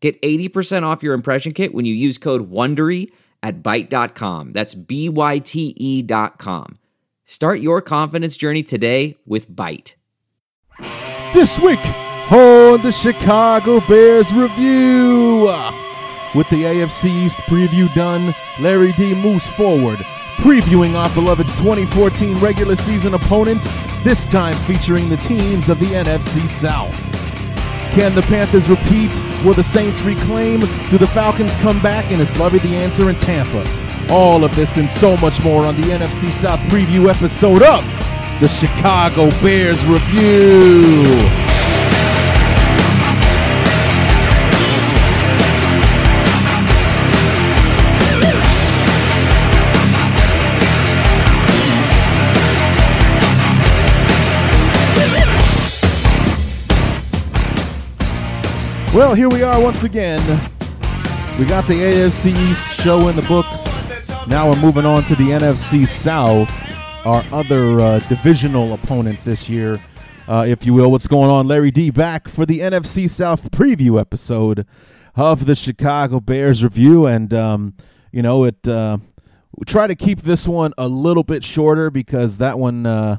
[0.00, 3.10] Get 80% off your impression kit when you use code WONDERY
[3.42, 4.52] at Byte.com.
[4.52, 6.78] That's B-Y-T-E dot com.
[7.24, 9.94] Start your confidence journey today with Byte.
[11.34, 11.84] This week
[12.32, 15.44] on the Chicago Bears Review.
[16.34, 19.98] With the AFC East preview done, Larry D moves forward,
[20.38, 23.70] previewing our beloved's 2014 regular season opponents,
[24.04, 26.94] this time featuring the teams of the NFC South.
[27.98, 29.10] Can the Panthers repeat?
[29.44, 30.60] Will the Saints reclaim?
[30.88, 32.12] Do the Falcons come back?
[32.12, 33.68] And is Lovie the answer in Tampa?
[34.08, 37.84] All of this and so much more on the NFC South preview episode of
[38.40, 40.92] the Chicago Bears Review.
[58.98, 60.18] Well, here we are once again.
[61.38, 63.64] We got the AFC East show in the books.
[64.26, 66.50] Now we're moving on to the NFC South,
[67.06, 69.80] our other uh, divisional opponent this year,
[70.26, 70.90] uh, if you will.
[70.90, 71.46] What's going on?
[71.46, 74.66] Larry D back for the NFC South preview episode
[75.14, 77.06] of the Chicago Bears review.
[77.06, 77.74] And, um,
[78.10, 78.66] you know, it.
[78.66, 78.98] Uh,
[79.56, 83.18] we try to keep this one a little bit shorter because that one uh,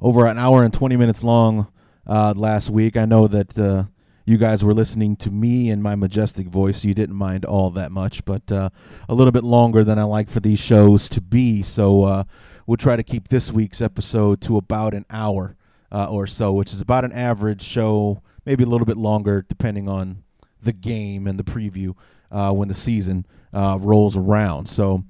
[0.00, 1.68] over an hour and 20 minutes long
[2.04, 2.96] uh, last week.
[2.96, 3.84] I know that uh,
[4.30, 7.68] you guys were listening to me and my majestic voice, so you didn't mind all
[7.70, 8.70] that much, but uh,
[9.08, 11.62] a little bit longer than I like for these shows to be.
[11.64, 12.24] So uh,
[12.64, 15.56] we'll try to keep this week's episode to about an hour
[15.90, 19.88] uh, or so, which is about an average show, maybe a little bit longer depending
[19.88, 20.22] on
[20.62, 21.96] the game and the preview
[22.30, 24.68] uh, when the season uh, rolls around.
[24.68, 25.02] So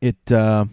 [0.00, 0.64] it uh,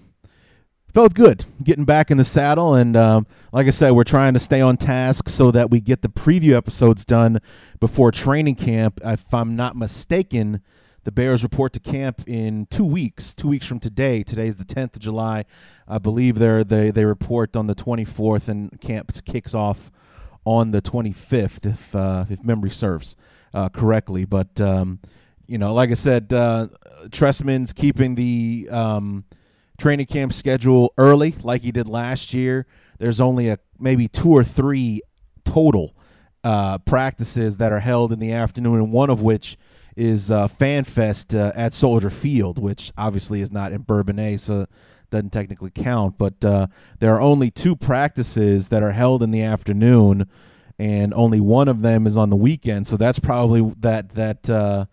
[0.94, 4.40] felt good getting back in the saddle and um, like i said we're trying to
[4.40, 7.40] stay on task so that we get the preview episodes done
[7.79, 9.00] before training camp.
[9.03, 10.62] If i'm not mistaken
[11.03, 14.24] the bears report to camp in two weeks two weeks from today.
[14.24, 15.46] Today's the 10th of july.
[15.88, 19.91] I believe they they, they report on the 24th and camp kicks off
[20.46, 23.16] on the 25th if uh, if memory serves
[23.53, 24.25] uh, correctly.
[24.25, 25.00] But um,
[25.47, 26.68] you know like i said uh,
[27.09, 29.25] trestman's keeping the um,
[29.81, 32.68] training camp schedule early like he did last year.
[33.00, 35.02] There's only a maybe two or three
[35.44, 35.96] total
[36.44, 39.58] uh, practices that are held in the afternoon, and one of which
[39.96, 44.68] is uh, FanFest uh, at Soldier Field, which obviously is not in Bourbonnais, so
[45.09, 46.18] doesn't technically count.
[46.18, 46.68] But uh,
[47.00, 50.28] there are only two practices that are held in the afternoon,
[50.78, 52.86] and only one of them is on the weekend.
[52.86, 54.86] So that's probably that that uh,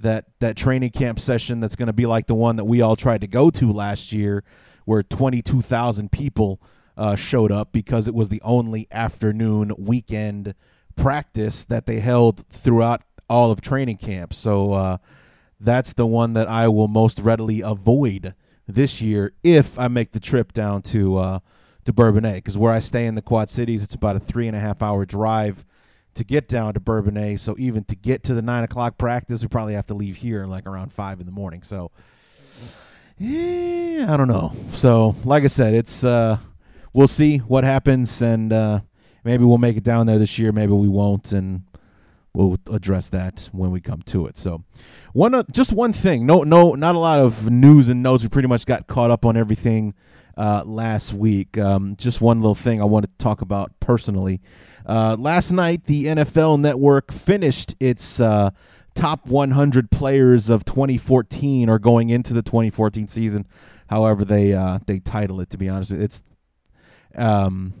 [0.00, 2.96] that that training camp session that's going to be like the one that we all
[2.96, 4.44] tried to go to last year,
[4.84, 6.60] where 22,000 people
[6.96, 10.54] uh, showed up because it was the only afternoon weekend
[10.96, 14.32] practice that they held throughout all of training camp.
[14.32, 14.96] So uh,
[15.60, 18.34] that's the one that I will most readily avoid
[18.66, 21.38] this year if I make the trip down to uh,
[21.84, 24.56] to Bourbonnais, because where I stay in the Quad Cities, it's about a three and
[24.56, 25.64] a half hour drive
[26.16, 27.38] to get down to Bourbonnais.
[27.38, 30.46] So even to get to the nine o'clock practice, we probably have to leave here
[30.46, 31.62] like around five in the morning.
[31.62, 31.90] So
[33.18, 34.52] yeah, I don't know.
[34.72, 36.38] So like I said, it's uh,
[36.92, 38.80] we'll see what happens, and uh,
[39.24, 40.52] maybe we'll make it down there this year.
[40.52, 41.62] Maybe we won't, and
[42.34, 44.36] we'll address that when we come to it.
[44.36, 44.64] So
[45.12, 46.26] one uh, just one thing.
[46.26, 48.22] No, no, not a lot of news and notes.
[48.22, 49.94] We pretty much got caught up on everything
[50.36, 51.56] uh, last week.
[51.56, 54.40] Um, just one little thing I want to talk about personally.
[54.86, 58.50] Uh, last night, the NFL Network finished its uh,
[58.94, 63.46] top 100 players of 2014 or going into the 2014 season.
[63.88, 65.50] However, they uh, they title it.
[65.50, 66.22] To be honest, it's
[67.14, 67.74] um,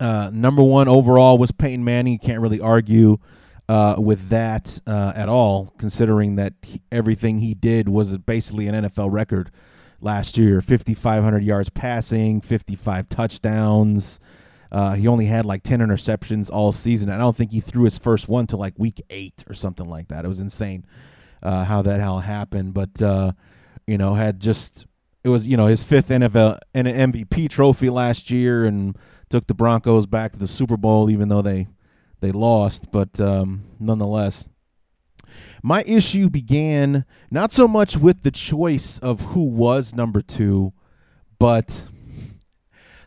[0.00, 2.14] uh, number one overall was Peyton Manning.
[2.14, 3.18] You can't really argue
[3.68, 8.74] uh, with that uh, at all, considering that he, everything he did was basically an
[8.84, 9.50] NFL record
[10.00, 14.18] last year 5,500 yards passing, 55 touchdowns.
[14.72, 17.10] Uh, he only had like 10 interceptions all season.
[17.10, 20.08] I don't think he threw his first one to like week eight or something like
[20.08, 20.24] that.
[20.24, 20.86] It was insane
[21.42, 22.72] uh, how that all happened.
[22.72, 23.32] But, uh,
[23.86, 24.86] you know, had just,
[25.22, 28.96] it was, you know, his fifth NFL and MVP trophy last year and
[29.28, 31.68] took the Broncos back to the Super Bowl, even though they,
[32.20, 32.90] they lost.
[32.90, 34.48] But um, nonetheless,
[35.62, 40.72] My issue began not so much with the choice of who was number two,
[41.38, 41.84] but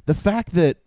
[0.06, 0.78] the fact that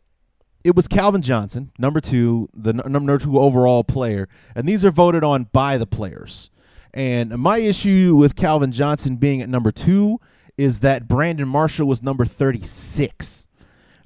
[0.64, 5.25] it was Calvin Johnson, number two, the number two overall player, and these are voted
[5.25, 6.50] on by the players.
[6.93, 10.20] And my issue with Calvin Johnson being at number two
[10.56, 13.46] is that Brandon Marshall was number 36.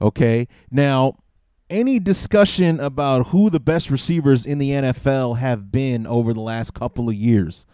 [0.00, 0.49] Okay.
[0.70, 1.16] Now,
[1.70, 6.75] any discussion about who the best receivers in the NFL have been over the last
[6.75, 7.66] couple of years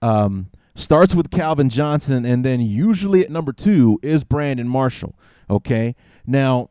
[0.00, 5.18] um, starts with Calvin Johnson, and then usually at number two is Brandon Marshall.
[5.50, 5.96] Okay.
[6.24, 6.68] Now,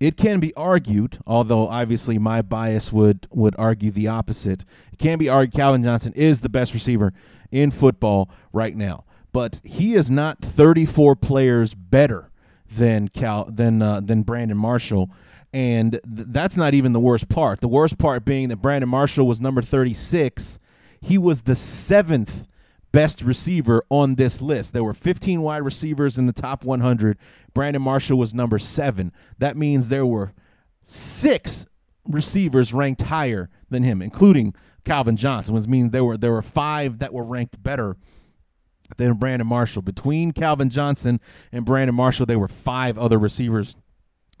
[0.00, 4.64] it can be argued, although obviously my bias would would argue the opposite.
[4.92, 7.12] It can be argued Calvin Johnson is the best receiver
[7.52, 12.30] in football right now, but he is not 34 players better
[12.70, 15.10] than Cal than uh, than Brandon Marshall,
[15.52, 17.60] and th- that's not even the worst part.
[17.60, 20.58] The worst part being that Brandon Marshall was number 36.
[21.02, 22.46] He was the seventh
[22.92, 24.72] best receiver on this list.
[24.72, 27.18] There were 15 wide receivers in the top 100.
[27.54, 29.12] Brandon Marshall was number seven.
[29.38, 30.32] That means there were
[30.82, 31.66] six
[32.06, 34.54] receivers ranked higher than him, including
[34.84, 37.96] Calvin Johnson, which means there were there were five that were ranked better
[38.96, 39.82] than Brandon Marshall.
[39.82, 41.20] Between Calvin Johnson
[41.52, 43.76] and Brandon Marshall, there were five other receivers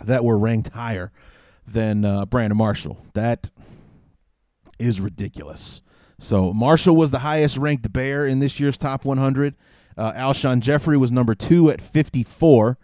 [0.04, 1.12] that were ranked higher
[1.66, 3.04] than uh, Brandon Marshall.
[3.14, 3.50] That
[4.78, 5.82] is ridiculous.
[6.20, 9.54] So Marshall was the highest ranked Bear in this year's top 100.
[9.96, 12.78] Uh, Alshon Jeffery was number two at 54,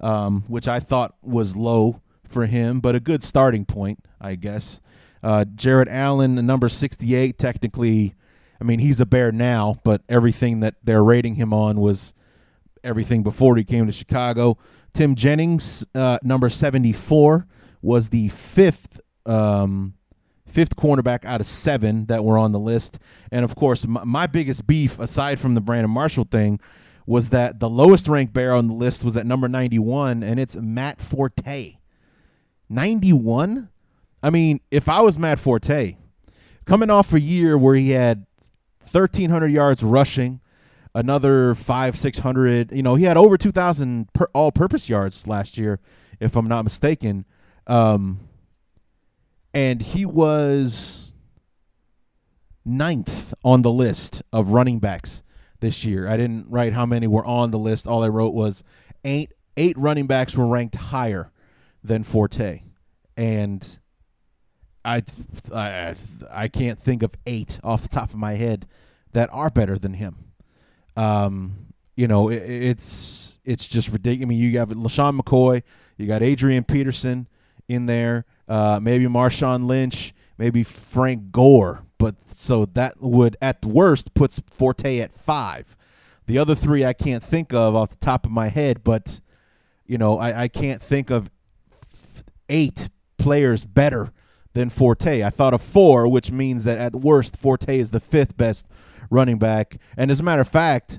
[0.00, 4.80] um, which I thought was low for him, but a good starting point, I guess.
[5.22, 8.14] Uh, Jared Allen, number 68, technically,
[8.60, 12.12] I mean, he's a Bear now, but everything that they're rating him on was
[12.82, 14.58] everything before he came to Chicago.
[14.94, 17.46] Tim Jennings, uh, number 74,
[17.82, 19.94] was the fifth um,
[20.50, 22.98] fifth cornerback out of seven that were on the list.
[23.30, 26.60] And of course, my, my, biggest beef, aside from the Brandon Marshall thing,
[27.06, 30.56] was that the lowest ranked bear on the list was at number 91, and it's
[30.56, 31.76] Matt Forte.
[32.68, 33.68] 91?
[34.22, 35.96] I mean, if I was Matt Forte,
[36.66, 38.26] coming off a year where he had
[38.90, 40.40] 1,300 yards rushing,
[40.94, 45.80] another five, 600, you know, he had over 2,000 all purpose yards last year,
[46.18, 47.24] if I'm not mistaken.
[47.66, 48.20] Um,
[49.52, 51.12] and he was
[52.64, 55.22] ninth on the list of running backs
[55.60, 56.08] this year.
[56.08, 57.86] I didn't write how many were on the list.
[57.86, 58.62] All I wrote was
[59.04, 61.30] eight eight running backs were ranked higher
[61.82, 62.62] than Forte,
[63.16, 63.78] and
[64.84, 65.02] I
[65.54, 65.94] I
[66.30, 68.66] I can't think of eight off the top of my head
[69.12, 70.32] that are better than him.
[70.96, 74.26] Um, you know, it, it's it's just ridiculous.
[74.26, 75.62] I mean, you have LeSean McCoy,
[75.96, 77.28] you got Adrian Peterson
[77.68, 81.84] in there uh, maybe Marshawn Lynch, maybe Frank Gore.
[81.98, 85.76] But so that would at worst puts Forte at five.
[86.26, 89.20] The other three I can't think of off the top of my head, but
[89.86, 91.30] you know I, I can't think of
[92.48, 92.88] eight
[93.18, 94.10] players better
[94.52, 95.22] than Forte.
[95.22, 98.66] I thought of four, which means that at worst Forte is the fifth best
[99.10, 99.78] running back.
[99.96, 100.98] And as a matter of fact,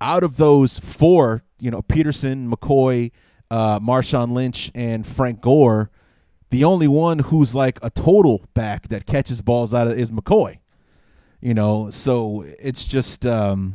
[0.00, 3.10] out of those four, you know Peterson, McCoy,
[3.50, 5.90] uh, Marshawn Lynch, and Frank Gore
[6.52, 10.58] the only one who's like a total back that catches balls out of is McCoy.
[11.40, 13.74] You know, so it's just um,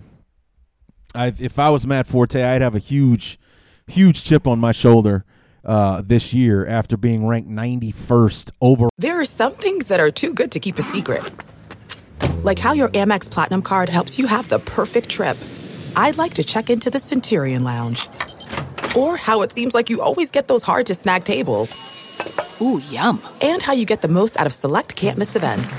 [1.13, 3.39] I if I was Matt Forte, I'd have a huge,
[3.87, 5.25] huge chip on my shoulder
[5.65, 8.89] uh, this year after being ranked 91st over.
[8.97, 11.29] There are some things that are too good to keep a secret,
[12.43, 15.35] like how your Amex Platinum card helps you have the perfect trip.
[15.95, 18.07] I'd like to check into the Centurion Lounge,
[18.95, 21.97] or how it seems like you always get those hard to snag tables.
[22.61, 23.21] Ooh, yum.
[23.41, 25.71] And how you get the most out of select can't miss events.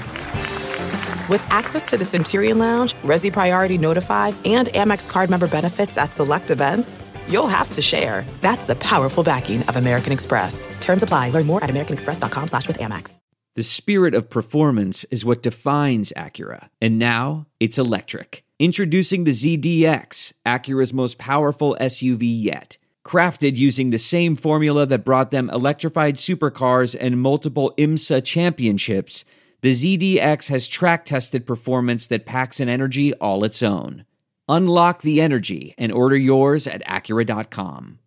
[1.28, 6.12] With access to the Centurion Lounge, Resy Priority Notified, and Amex card member benefits at
[6.12, 6.96] select events,
[7.28, 8.24] you'll have to share.
[8.40, 10.66] That's the powerful backing of American Express.
[10.80, 11.30] Terms apply.
[11.30, 13.18] Learn more at americanexpress.com slash with Amex.
[13.56, 16.68] The spirit of performance is what defines Acura.
[16.80, 18.44] And now it's electric.
[18.60, 22.77] Introducing the ZDX, Acura's most powerful SUV yet
[23.08, 29.24] crafted using the same formula that brought them electrified supercars and multiple IMSA championships,
[29.62, 34.04] the ZDX has track tested performance that packs an energy all its own.
[34.46, 37.98] Unlock the energy and order yours at Acura.com.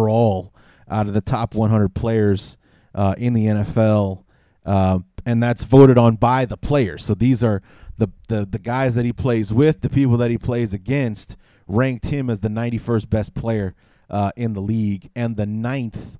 [0.00, 0.52] All
[0.90, 2.58] out of the top 100 players
[2.96, 4.24] uh, in the NFL,
[4.66, 7.04] uh, and that's voted on by the players.
[7.04, 7.62] So these are
[7.98, 11.36] the, the the guys that he plays with, the people that he plays against,
[11.68, 13.76] ranked him as the 91st best player
[14.12, 16.18] uh, in the league and the ninth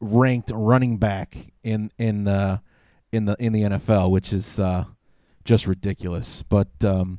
[0.00, 2.58] ranked running back in in uh,
[3.12, 4.84] in the in the NFL, which is uh,
[5.44, 6.42] just ridiculous.
[6.42, 7.18] But um,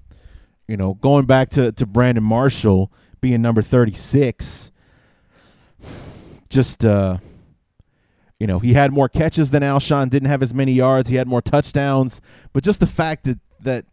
[0.67, 2.91] you know, going back to to Brandon Marshall
[3.21, 4.71] being number 36,
[6.49, 7.17] just uh,
[8.39, 11.27] you know, he had more catches than Alshon, didn't have as many yards, he had
[11.27, 12.21] more touchdowns,
[12.53, 13.85] but just the fact that that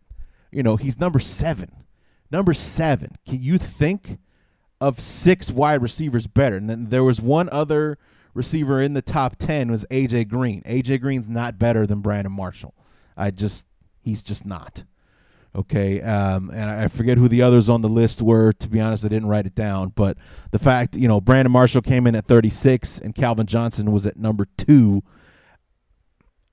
[0.51, 1.85] you know he's number seven,
[2.31, 3.17] number seven.
[3.27, 4.19] Can you think
[4.83, 6.57] of six wide receivers better?
[6.57, 7.99] And then there was one other
[8.35, 10.63] receiver in the top 10 was AJ Green.
[10.63, 12.75] AJ Green's not better than Brandon Marshall.
[13.17, 13.67] I just
[14.03, 14.85] he's just not.
[15.55, 18.53] Okay, um, and I forget who the others on the list were.
[18.55, 19.91] To be honest, I didn't write it down.
[19.91, 20.17] But
[20.51, 24.17] the fact, you know, Brandon Marshall came in at 36 and Calvin Johnson was at
[24.17, 25.03] number two.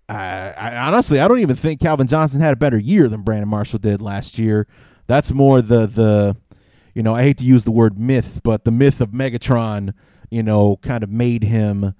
[0.09, 3.47] I, I honestly, I don't even think Calvin Johnson had a better year than Brandon
[3.47, 4.67] Marshall did last year.
[5.07, 6.35] That's more the the,
[6.99, 9.93] you know, I hate to use the word myth, but the myth of Megatron
[10.29, 11.93] you know, kind of made him,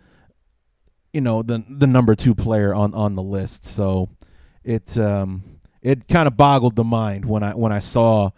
[1.14, 3.66] you know, the the number two player on on the list.
[3.66, 4.10] So
[4.64, 8.32] it um, it kind of boggled the mind when I when I saw,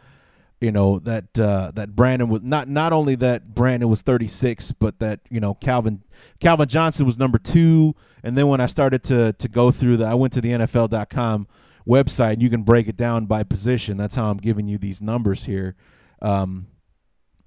[0.62, 5.00] you know, that uh, that Brandon was not not only that Brandon was 36, but
[5.00, 6.04] that you know Calvin
[6.40, 7.96] Calvin Johnson was number two.
[8.24, 11.48] And then when I started to to go through the, I went to the NFL.com
[11.86, 12.34] website.
[12.34, 13.98] And you can break it down by position.
[13.98, 15.76] That's how I'm giving you these numbers here.
[16.22, 16.68] Um,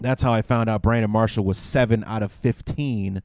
[0.00, 3.23] that's how I found out Brandon Marshall was seven out of 15.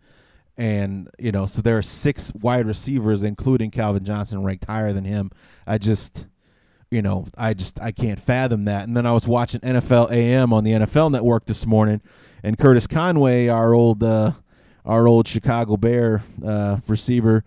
[0.58, 5.06] And, you know, so there are six wide receivers, including Calvin Johnson, ranked higher than
[5.06, 5.32] him.
[5.66, 6.28] I just,
[6.92, 8.88] you know, I just, I can't fathom that.
[8.88, 12.02] And then I was watching NFL AM on the NFL network this morning,
[12.44, 14.34] and Curtis Conway, our old, uh,
[14.86, 17.44] our old Chicago Bear uh, receiver,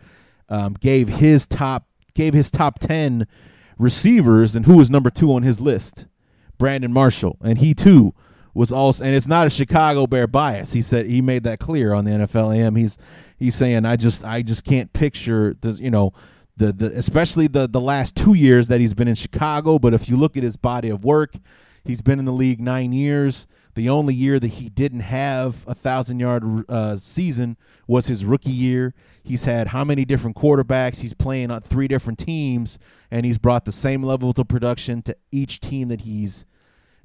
[0.48, 3.26] um, gave his top, gave his top 10
[3.78, 6.06] receivers, and who was number two on his list?
[6.62, 7.38] Brandon Marshall.
[7.42, 8.14] And he, too,
[8.54, 10.72] was also, and it's not a Chicago Bear bias.
[10.72, 12.76] He said he made that clear on the NFL AM.
[12.76, 12.98] He's
[13.36, 16.12] he's saying I just I just can't picture this, you know,
[16.56, 19.80] the the especially the the last two years that he's been in Chicago.
[19.80, 21.34] But if you look at his body of work,
[21.84, 23.48] he's been in the league nine years.
[23.74, 27.56] The only year that he didn't have a thousand yard uh, season
[27.88, 28.94] was his rookie year.
[29.24, 31.00] He's had how many different quarterbacks?
[31.00, 32.78] He's playing on three different teams,
[33.10, 36.46] and he's brought the same level of production to each team that he's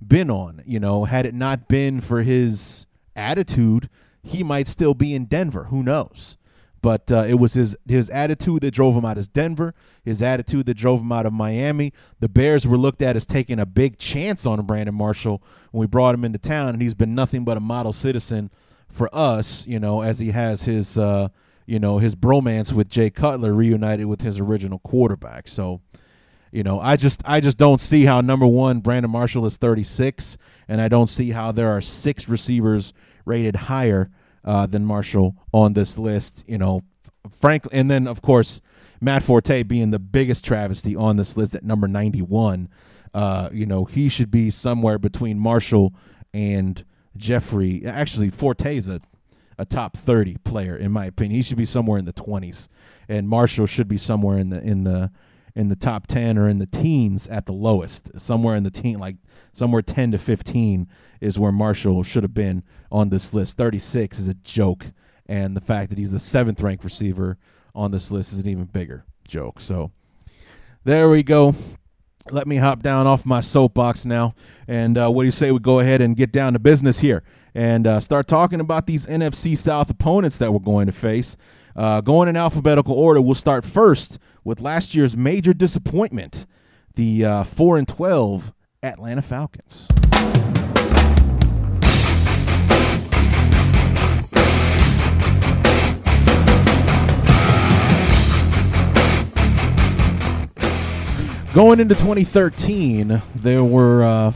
[0.06, 0.62] been on.
[0.66, 2.86] You know, had it not been for his
[3.16, 3.90] attitude,
[4.24, 5.66] he might still be in Denver.
[5.66, 6.38] Who knows?
[6.82, 9.74] But uh, it was his his attitude that drove him out of Denver.
[10.06, 11.92] His attitude that drove him out of Miami.
[12.20, 15.88] The Bears were looked at as taking a big chance on Brandon Marshall when we
[15.88, 18.52] brought him into town, and he's been nothing but a model citizen
[18.88, 19.66] for us.
[19.66, 21.30] You know, as he has his uh,
[21.66, 25.48] you know his bromance with Jay Cutler reunited with his original quarterback.
[25.48, 25.82] So
[26.52, 30.38] you know, I just I just don't see how number one Brandon Marshall is 36,
[30.68, 32.94] and I don't see how there are six receivers
[33.26, 34.10] rated higher
[34.44, 36.44] uh, than Marshall on this list.
[36.48, 36.84] You know,
[37.40, 38.62] frankly, and then of course
[39.02, 42.70] Matt Forte being the biggest travesty on this list at number 91.
[43.14, 45.94] Uh, you know, he should be somewhere between Marshall
[46.34, 46.84] and
[47.16, 47.84] Jeffrey.
[47.86, 49.02] Actually, Forte is a
[49.58, 51.36] a top 30 player in my opinion.
[51.38, 52.70] He should be somewhere in the 20s,
[53.10, 55.12] and Marshall should be somewhere in the in the
[55.58, 58.12] in the top 10 or in the teens at the lowest.
[58.16, 59.16] Somewhere in the teen, like
[59.54, 60.88] somewhere 10 to 15
[61.20, 62.62] is where Marshall should have been
[62.92, 63.58] on this list.
[63.58, 64.86] 36 is a joke.
[65.26, 67.40] And the fact that he's the seventh ranked receiver
[67.74, 69.60] on this list is an even bigger joke.
[69.60, 69.90] So
[70.84, 71.56] there we go.
[72.30, 74.36] Let me hop down off my soapbox now.
[74.68, 77.24] And uh, what do you say we go ahead and get down to business here
[77.56, 81.36] and uh, start talking about these NFC South opponents that we're going to face?
[81.76, 86.46] Uh, going in alphabetical order, we'll start first with last year's major disappointment,
[86.96, 89.90] the uh, 4 and 12 Atlanta Falcons.
[101.54, 104.32] Going into 2013, there were uh,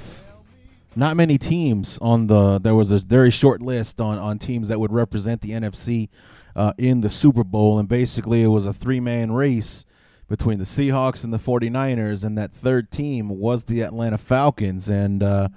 [0.94, 2.60] not many teams on the.
[2.60, 6.10] There was a very short list on on teams that would represent the NFC
[6.54, 7.80] uh, in the Super Bowl.
[7.80, 9.86] And basically, it was a three man race
[10.32, 12.24] between the Seahawks and the 49ers.
[12.24, 14.90] And that third team was the Atlanta Falcons.
[14.90, 15.50] And, uh,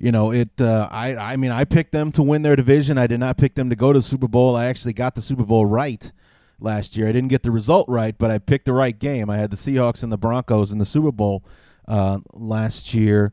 [0.00, 0.60] you know, it.
[0.60, 2.98] Uh, I I mean, I picked them to win their division.
[2.98, 4.56] I did not pick them to go to the Super Bowl.
[4.56, 6.10] I actually got the Super Bowl right
[6.58, 7.08] last year.
[7.08, 9.30] I didn't get the result right, but I picked the right game.
[9.30, 11.44] I had the Seahawks and the Broncos in the Super Bowl
[11.86, 13.32] uh, last year.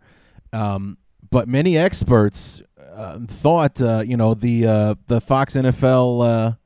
[0.54, 0.98] Um,
[1.32, 2.62] but many experts
[2.94, 6.58] uh, thought, uh, you know, the uh, the Fox NFL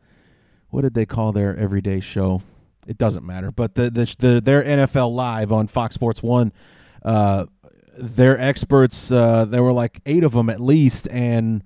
[0.76, 2.42] what did they call their everyday show?
[2.86, 3.52] It doesn't matter.
[3.52, 6.52] But the the, the their NFL Live on Fox Sports One,
[7.04, 7.46] uh,
[7.98, 11.64] their experts, uh, there were like eight of them at least, and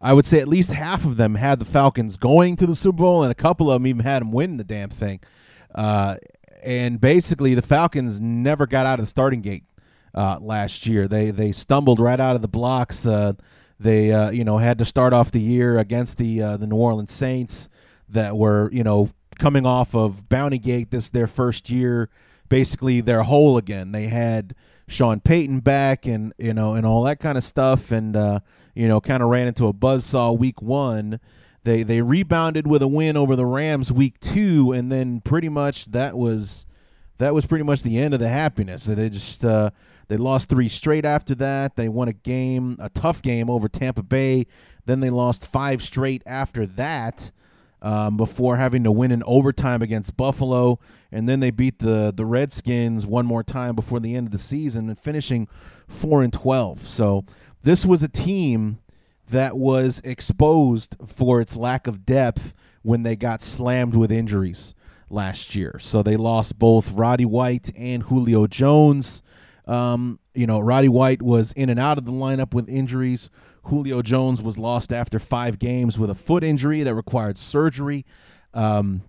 [0.00, 2.98] I would say at least half of them had the Falcons going to the Super
[2.98, 5.20] Bowl, and a couple of them even had them win the damn thing.
[5.74, 6.16] Uh,
[6.62, 9.64] and basically the Falcons never got out of the starting gate
[10.14, 11.08] uh, last year.
[11.08, 13.06] They they stumbled right out of the blocks.
[13.06, 13.34] Uh,
[13.78, 16.76] they uh, you know had to start off the year against the uh, the New
[16.76, 17.68] Orleans Saints
[18.08, 19.10] that were you know
[19.40, 20.90] coming off of Bounty Gate.
[20.90, 22.08] This their first year,
[22.48, 23.90] basically they're whole again.
[23.90, 24.54] They had
[24.86, 28.40] Sean Payton back and you know and all that kind of stuff, and uh,
[28.74, 31.18] you know kind of ran into a buzzsaw week one.
[31.64, 35.86] They they rebounded with a win over the Rams week two, and then pretty much
[35.86, 36.66] that was
[37.18, 38.84] that was pretty much the end of the happiness.
[38.84, 39.70] They just uh,
[40.08, 41.76] they lost three straight after that.
[41.76, 44.46] They won a game, a tough game over Tampa Bay.
[44.86, 47.30] Then they lost five straight after that.
[47.82, 50.78] Um, before having to win in overtime against Buffalo,
[51.10, 54.38] and then they beat the the Redskins one more time before the end of the
[54.38, 55.48] season, and finishing
[55.88, 56.86] four and twelve.
[56.86, 57.24] So
[57.62, 58.80] this was a team
[59.30, 64.74] that was exposed for its lack of depth when they got slammed with injuries
[65.08, 65.78] last year.
[65.80, 69.22] So they lost both Roddy White and Julio Jones.
[69.66, 73.30] Um, you know, Roddy White was in and out of the lineup with injuries.
[73.64, 78.04] Julio Jones was lost after five games with a foot injury that required surgery.
[78.54, 79.02] Um,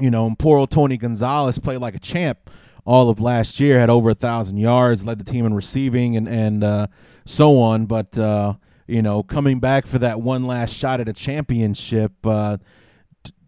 [0.00, 2.50] you know, and poor old Tony Gonzalez played like a champ
[2.84, 6.28] all of last year, had over a thousand yards, led the team in receiving and
[6.28, 6.86] and uh,
[7.24, 7.86] so on.
[7.86, 8.54] But uh,
[8.86, 12.58] you know, coming back for that one last shot at a championship, uh,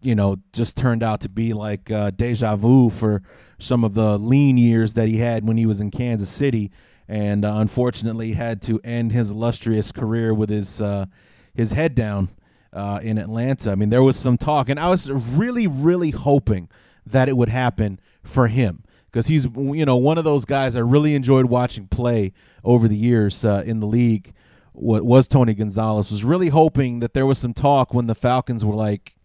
[0.01, 3.21] you know, just turned out to be like uh, deja vu for
[3.59, 6.71] some of the lean years that he had when he was in Kansas City,
[7.07, 11.05] and uh, unfortunately had to end his illustrious career with his uh,
[11.53, 12.29] his head down
[12.73, 13.71] uh, in Atlanta.
[13.71, 16.69] I mean, there was some talk, and I was really, really hoping
[17.05, 20.79] that it would happen for him because he's you know one of those guys I
[20.79, 22.33] really enjoyed watching play
[22.63, 24.33] over the years uh, in the league.
[24.73, 28.65] What was Tony Gonzalez was really hoping that there was some talk when the Falcons
[28.65, 29.15] were like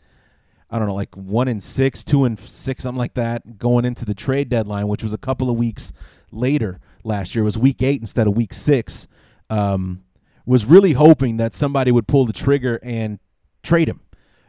[0.72, 4.04] I don't know, like one and six, two and six, something like that, going into
[4.04, 5.92] the trade deadline, which was a couple of weeks
[6.30, 7.42] later last year.
[7.42, 9.06] It was week eight instead of week six.
[9.48, 10.04] Um,
[10.46, 13.18] was really hoping that somebody would pull the trigger and
[13.62, 14.00] trade him.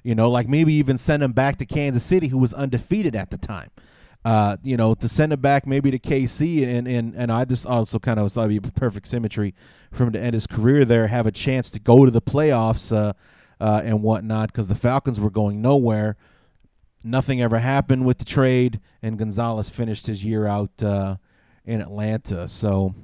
[0.04, 3.30] You know, like maybe even send him back to Kansas City, who was undefeated at
[3.30, 3.70] the time.
[4.24, 7.66] Uh, you know, to send him back maybe to KC, and and and I just
[7.66, 9.54] also kind of it'd be perfect symmetry
[9.92, 12.96] for him to end his career there, have a chance to go to the playoffs.
[12.96, 13.14] Uh,
[13.62, 16.18] uh, and whatnot because the Falcons were going nowhere.
[17.04, 21.18] Nothing ever happened with the trade, and Gonzalez finished his year out uh,
[21.66, 22.48] in Atlanta.
[22.48, 22.96] So,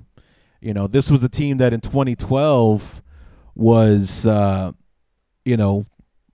[0.61, 3.01] you know, this was a team that in 2012
[3.55, 4.71] was, uh,
[5.45, 5.85] you know,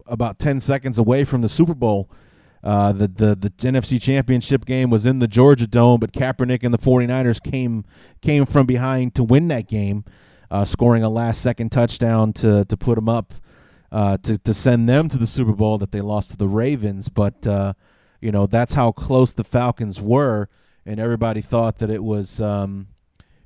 [0.05, 2.09] about 10 seconds away from the Super Bowl.
[2.63, 6.73] Uh, the, the the NFC Championship game was in the Georgia Dome, but Kaepernick and
[6.73, 7.83] the 49ers came
[8.21, 10.05] came from behind to win that game,
[10.49, 13.33] uh, scoring a last second touchdown to to put them up
[13.93, 17.09] uh, to to send them to the Super Bowl that they lost to the Ravens.
[17.09, 17.73] But uh,
[18.19, 20.49] you know that's how close the Falcons were,
[20.85, 22.87] and everybody thought that it was um,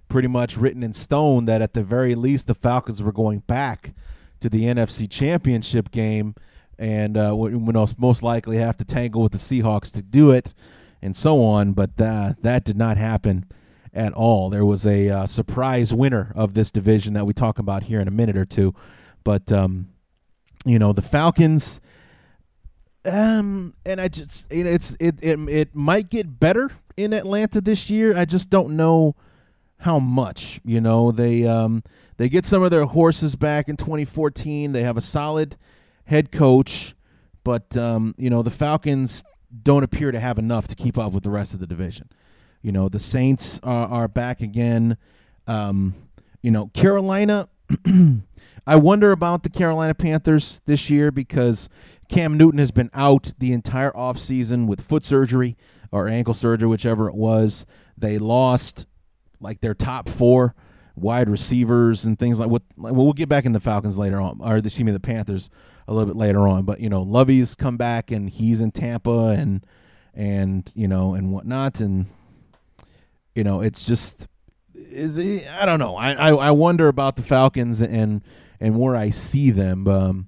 [0.08, 3.94] pretty much written in stone that at the very least the Falcons were going back
[4.40, 6.36] to the NFC Championship game,
[6.78, 10.54] and uh, would most likely have to tangle with the Seahawks to do it,
[11.02, 11.74] and so on.
[11.74, 13.46] But uh, that did not happen
[13.94, 14.50] at all.
[14.50, 18.08] There was a uh, surprise winner of this division that we talk about here in
[18.08, 18.76] a minute or two,
[19.24, 19.90] but um,
[20.66, 21.82] you know the Falcons.
[23.06, 27.62] Um, and I just you know, it's it, it it might get better in Atlanta
[27.62, 28.18] this year.
[28.18, 29.16] I just don't know
[29.80, 30.60] how much.
[30.66, 31.84] You know they um
[32.18, 34.72] they get some of their horses back in 2014.
[34.72, 35.56] They have a solid
[36.06, 36.96] head coach,
[37.44, 39.24] but um you know the Falcons
[39.64, 42.10] don't appear to have enough to keep up with the rest of the division.
[42.62, 44.98] You know the Saints are, are back again.
[45.46, 45.94] Um,
[46.42, 47.48] you know Carolina.
[48.68, 51.70] I wonder about the Carolina Panthers this year because
[52.10, 55.56] Cam Newton has been out the entire offseason with foot surgery
[55.92, 57.66] or ankle surgery, whichever it was.
[57.98, 58.86] They lost
[59.40, 60.56] like their top four
[60.96, 62.64] wide receivers and things like what.
[62.76, 65.50] Well, we'll get back in the Falcons later on, or excuse me, the Panthers
[65.88, 66.64] a little bit later on.
[66.64, 69.66] But you know, Lovie's come back and he's in Tampa and
[70.14, 72.08] and you know and whatnot, and
[73.36, 74.28] you know it's just
[74.76, 75.96] is he, I don't know.
[75.96, 78.22] I, I I wonder about the Falcons and
[78.60, 79.88] and where I see them.
[79.88, 80.28] Um,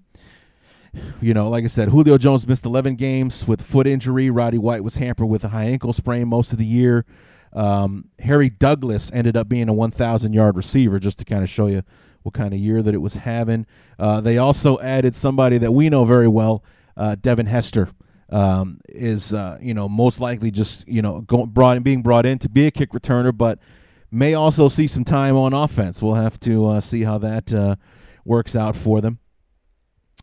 [1.21, 4.29] you know, like I said, Julio Jones missed 11 games with foot injury.
[4.29, 7.05] Roddy White was hampered with a high ankle sprain most of the year.
[7.53, 11.67] Um, Harry Douglas ended up being a 1,000 yard receiver, just to kind of show
[11.67, 11.83] you
[12.23, 13.65] what kind of year that it was having.
[13.97, 16.63] Uh, they also added somebody that we know very well,
[16.97, 17.89] uh, Devin Hester.
[18.31, 22.37] Um, is uh, you know most likely just you know going, brought being brought in
[22.39, 23.57] to be a kick returner, but
[24.11, 25.99] may also see some time on offense.
[25.99, 27.75] We'll have to uh, see how that uh,
[28.25, 29.17] works out for them.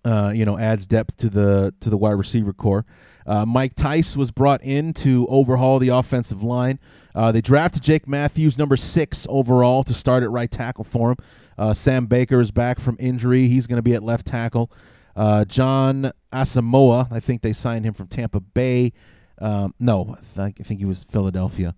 [0.07, 2.87] Uh, you know, adds depth to the to the wide receiver core.
[3.27, 6.79] Uh, Mike Tice was brought in to overhaul the offensive line.
[7.13, 11.17] Uh, they drafted Jake Matthews, number six overall, to start at right tackle for him.
[11.59, 13.49] Uh, Sam Baker is back from injury.
[13.49, 14.71] He's going to be at left tackle.
[15.17, 18.93] Uh, Jon Asamoah, I think they signed him from Tampa Bay.
[19.39, 21.75] Um, no, I think he was Philadelphia.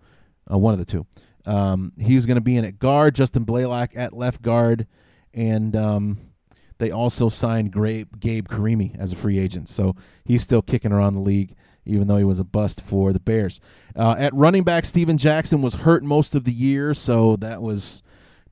[0.52, 1.06] Uh, one of the two.
[1.46, 3.14] Um, he's going to be in at guard.
[3.14, 4.86] Justin Blalock at left guard,
[5.32, 6.18] and um,
[6.78, 9.68] they also signed Gabe, Gabe Carimi as a free agent.
[9.68, 13.20] So he's still kicking around the league, even though he was a bust for the
[13.20, 13.60] Bears.
[13.96, 18.02] Uh, at running back, Steven Jackson was hurt most of the year, so that was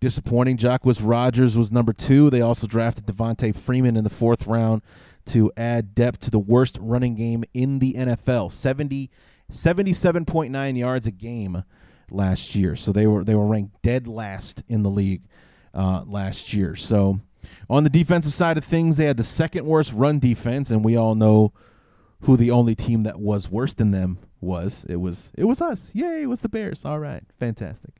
[0.00, 0.56] disappointing.
[0.56, 2.30] Jacquizz Rodgers was number two.
[2.30, 4.82] They also drafted Devonta Freeman in the fourth round
[5.26, 8.50] to add depth to the worst running game in the NFL.
[8.52, 9.10] 70,
[9.50, 11.64] 77.9 yards a game
[12.10, 12.76] last year.
[12.76, 15.22] So they were they were ranked dead last in the league
[15.74, 16.76] uh, last year.
[16.76, 17.20] So
[17.68, 20.96] on the defensive side of things, they had the second worst run defense, and we
[20.96, 21.52] all know
[22.22, 24.86] who the only team that was worse than them was.
[24.88, 25.94] It was it was us.
[25.94, 26.22] Yay!
[26.22, 26.84] It was the Bears.
[26.84, 27.94] All right, fantastic.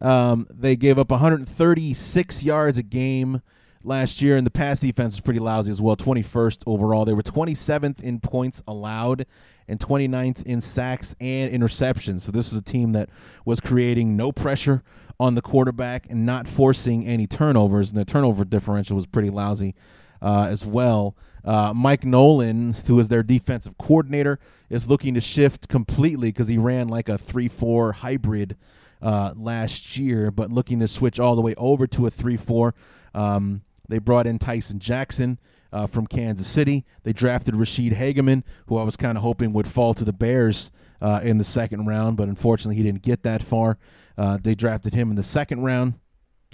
[0.00, 3.42] Um, they gave up 136 yards a game
[3.84, 5.96] last year, and the pass defense was pretty lousy as well.
[5.96, 7.04] 21st overall.
[7.04, 9.26] They were 27th in points allowed
[9.68, 12.20] and 29th in sacks and interceptions.
[12.20, 13.08] So this was a team that
[13.44, 14.82] was creating no pressure
[15.18, 19.74] on the quarterback and not forcing any turnovers, and the turnover differential was pretty lousy
[20.20, 21.16] uh, as well.
[21.44, 26.58] Uh, Mike Nolan, who is their defensive coordinator, is looking to shift completely because he
[26.58, 28.56] ran like a 3 4 hybrid
[29.00, 32.74] uh, last year, but looking to switch all the way over to a 3 4.
[33.14, 35.38] Um, they brought in Tyson Jackson
[35.72, 36.84] uh, from Kansas City.
[37.02, 40.70] They drafted Ra'Shede Hageman, who I was kind of hoping would fall to the Bears
[41.00, 43.78] uh, in the second round, but unfortunately he didn't get that far.
[44.16, 45.94] Uh, they drafted him in the second round.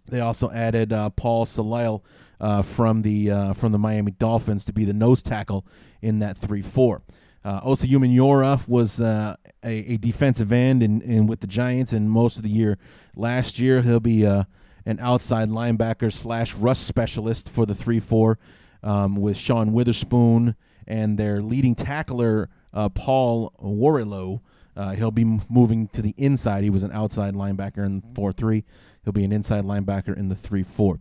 [0.07, 2.03] They also added uh, Paul Soliai
[2.41, 5.65] uh, from the uh, from the Miami Dolphins to be the nose tackle
[6.01, 7.03] in that three four.
[7.45, 12.45] Uh, Osi was uh, a, a, defensive end and with the Giants and most of
[12.45, 12.79] the year
[13.17, 13.83] last year.
[13.83, 14.45] He'll be uh,
[14.87, 18.39] an outside linebacker slash rush specialist for the three four
[18.83, 20.55] um, with Sean Weatherspoon
[20.87, 24.41] and their leading tackler uh, Paul Worrilow.
[24.75, 26.65] Uh, he'll be moving to the inside.
[26.65, 28.65] He was an outside linebacker in four three.
[29.05, 30.99] He'll be an inside linebacker in the three four.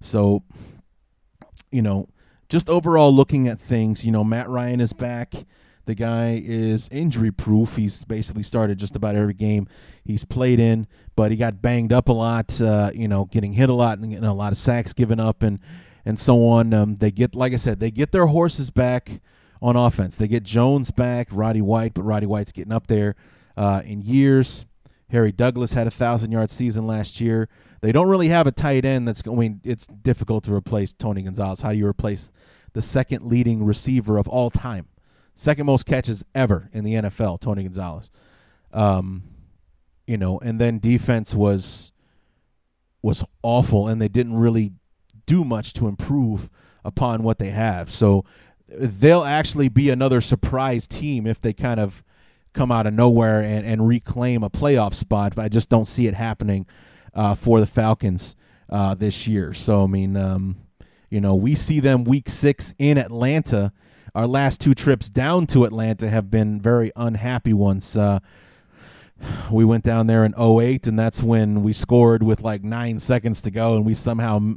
[0.00, 0.42] So,
[1.70, 2.08] you know,
[2.48, 5.34] just overall looking at things, you know, Matt Ryan is back.
[5.86, 7.76] The guy is injury proof.
[7.76, 9.66] He's basically started just about every game
[10.04, 12.60] he's played in, but he got banged up a lot.
[12.60, 15.42] Uh, you know, getting hit a lot and getting a lot of sacks given up
[15.42, 15.58] and
[16.04, 16.72] and so on.
[16.72, 19.20] Um, they get, like I said, they get their horses back
[19.62, 20.16] on offense.
[20.16, 23.16] They get Jones back, Roddy White, but Roddy White's getting up there
[23.56, 24.64] uh, in years.
[25.10, 27.48] Harry Douglas had a thousand yard season last year.
[27.80, 29.22] They don't really have a tight end that's.
[29.26, 31.62] I mean, it's difficult to replace Tony Gonzalez.
[31.62, 32.30] How do you replace
[32.74, 34.86] the second leading receiver of all time?
[35.40, 38.10] second most catches ever in the NFL, Tony Gonzalez.
[38.72, 39.22] Um,
[40.06, 41.92] you know, and then defense was
[43.02, 44.72] was awful, and they didn't really
[45.30, 46.50] do much to improve
[46.84, 47.92] upon what they have.
[47.92, 48.24] So
[48.68, 52.02] they'll actually be another surprise team if they kind of
[52.52, 55.34] come out of nowhere and, and reclaim a playoff spot.
[55.34, 56.66] But I just don't see it happening
[57.14, 58.34] uh, for the Falcons
[58.68, 59.54] uh, this year.
[59.54, 60.56] So I mean, um,
[61.10, 63.72] you know, we see them week six in Atlanta
[64.14, 67.96] our last two trips down to Atlanta have been very unhappy ones.
[67.96, 68.18] Uh,
[69.50, 73.42] we went down there in 08, and that's when we scored with like nine seconds
[73.42, 74.56] to go, and we somehow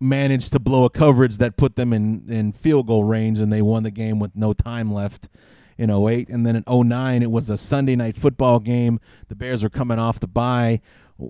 [0.00, 3.62] managed to blow a coverage that put them in, in field goal range, and they
[3.62, 5.28] won the game with no time left
[5.76, 6.28] in 08.
[6.28, 9.00] And then in 09, it was a Sunday night football game.
[9.28, 10.80] The Bears were coming off the bye.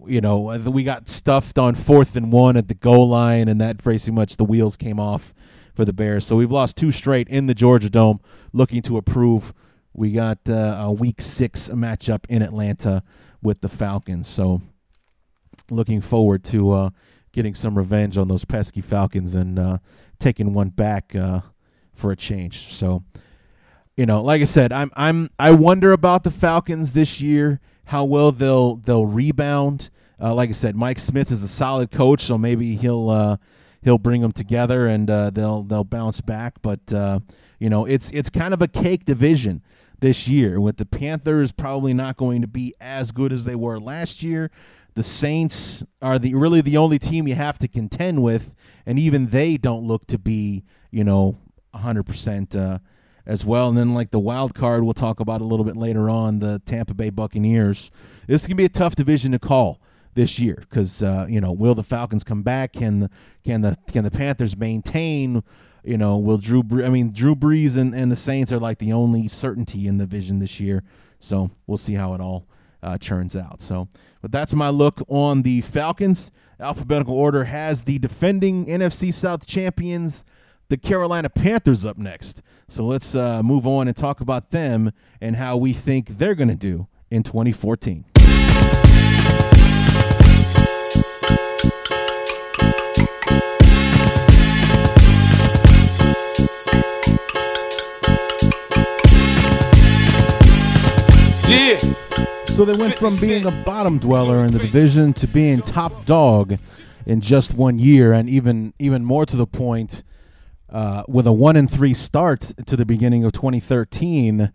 [0.07, 3.78] You know, we got stuffed on fourth and one at the goal line, and that
[3.78, 5.33] pretty much the wheels came off
[5.74, 6.26] for the Bears.
[6.26, 8.20] So we've lost two straight in the Georgia Dome,
[8.52, 9.54] looking to improve.
[9.94, 13.02] We got uh, a Week Six matchup in Atlanta
[13.42, 14.28] with the Falcons.
[14.28, 14.61] So
[15.70, 16.90] looking forward to uh,
[17.33, 19.79] getting some revenge on those pesky Falcons and uh,
[20.19, 21.41] taking one back uh,
[21.95, 22.73] for a change.
[22.73, 23.03] So
[23.99, 28.05] you know, like I said, I'm I'm I wonder about the Falcons this year, how
[28.05, 29.91] well they'll they'll rebound.
[30.21, 33.37] Uh, like I said, Mike Smith is a solid coach, so maybe he'll uh,
[33.83, 36.62] he'll bring them together and uh, they'll they'll bounce back.
[36.62, 37.19] But uh,
[37.59, 39.62] you know, it's it's kind of a cake division
[39.99, 40.61] this year.
[40.61, 44.53] With the Panthers probably not going to be as good as they were last year.
[44.98, 49.28] The Saints are the really the only team you have to contend with, and even
[49.28, 51.38] they don't look to be you know
[51.70, 52.56] 100 uh, percent
[53.24, 53.68] as well.
[53.68, 56.40] And then like the wild card, we'll talk about a little bit later on.
[56.40, 57.92] The Tampa Bay Buccaneers.
[58.26, 59.80] This can be a tough division to call
[60.14, 62.72] this year because uh, you know will the Falcons come back?
[62.72, 63.11] Can the,
[63.44, 65.44] can the can the Panthers maintain
[65.84, 66.64] you know, will Drew?
[66.64, 69.98] Bre- I mean, Drew Brees and, and the Saints are like the only certainty in
[69.98, 70.82] the vision this year.
[71.20, 72.48] So we'll see how it all
[72.83, 73.61] uh, churns out.
[73.61, 73.88] So,
[74.23, 76.31] but that's my look on the Falcons.
[76.61, 80.25] Alphabetical order has the defending NFC South champions,
[80.69, 82.43] the Carolina Panthers, up next.
[82.69, 86.49] So let's uh, move on and talk about them and how we think they're going
[86.49, 88.05] to do in 2014.
[101.49, 102.08] Yeah.
[102.59, 106.59] So they went from being a bottom dweller in the division to being top dog
[107.07, 110.02] in just one year, and even even more to the point,
[110.68, 114.50] uh, with a one and three start to the beginning of 2013.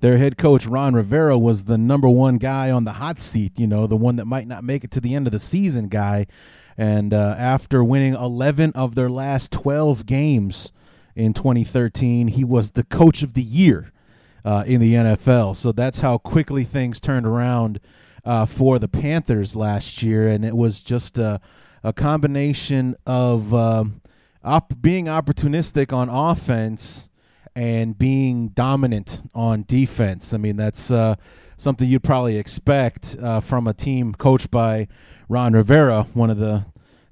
[0.00, 3.58] Their head coach Ron Rivera was the number one guy on the hot seat.
[3.58, 5.88] You know, the one that might not make it to the end of the season
[5.88, 6.26] guy.
[6.76, 10.72] And uh, after winning 11 of their last 12 games
[11.14, 13.92] in 2013, he was the coach of the year
[14.46, 15.56] uh, in the NFL.
[15.56, 17.80] So that's how quickly things turned around
[18.24, 21.40] uh, for the Panthers last year, and it was just a,
[21.82, 24.00] a combination of um,
[24.44, 27.10] op- being opportunistic on offense
[27.56, 30.32] and being dominant on defense.
[30.32, 31.16] I mean, that's uh,
[31.56, 34.86] something you'd probably expect uh, from a team coached by
[35.28, 36.66] Ron Rivera, one of the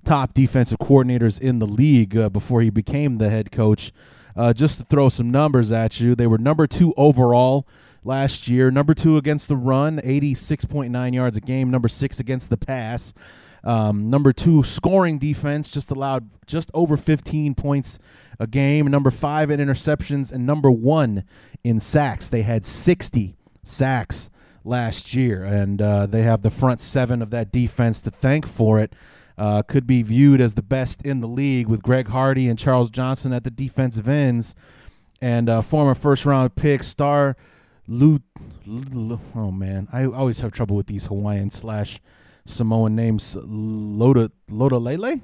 [0.04, 3.90] top defensive coordinators in the league uh, before he became the head coach.
[4.36, 7.66] Uh, just to throw some numbers at you, they were number two overall
[8.04, 12.56] last year, number two against the run, 86.9 yards a game, number six against the
[12.56, 13.14] pass.
[13.62, 17.98] Um, number two scoring defense just allowed just over 15 points
[18.38, 18.86] a game.
[18.86, 21.24] Number five in interceptions and number one
[21.62, 22.28] in sacks.
[22.28, 24.28] They had 60 sacks
[24.64, 28.80] last year, and uh, they have the front seven of that defense to thank for
[28.80, 28.92] it.
[29.36, 32.88] Uh, could be viewed as the best in the league with Greg Hardy and Charles
[32.88, 34.54] Johnson at the defensive ends,
[35.20, 37.36] and uh, former first round pick star
[37.86, 38.20] Lu.
[39.34, 42.00] Oh man, I always have trouble with these Hawaiian slash
[42.46, 43.36] Samoan names.
[43.42, 45.20] Loda Loda Lele,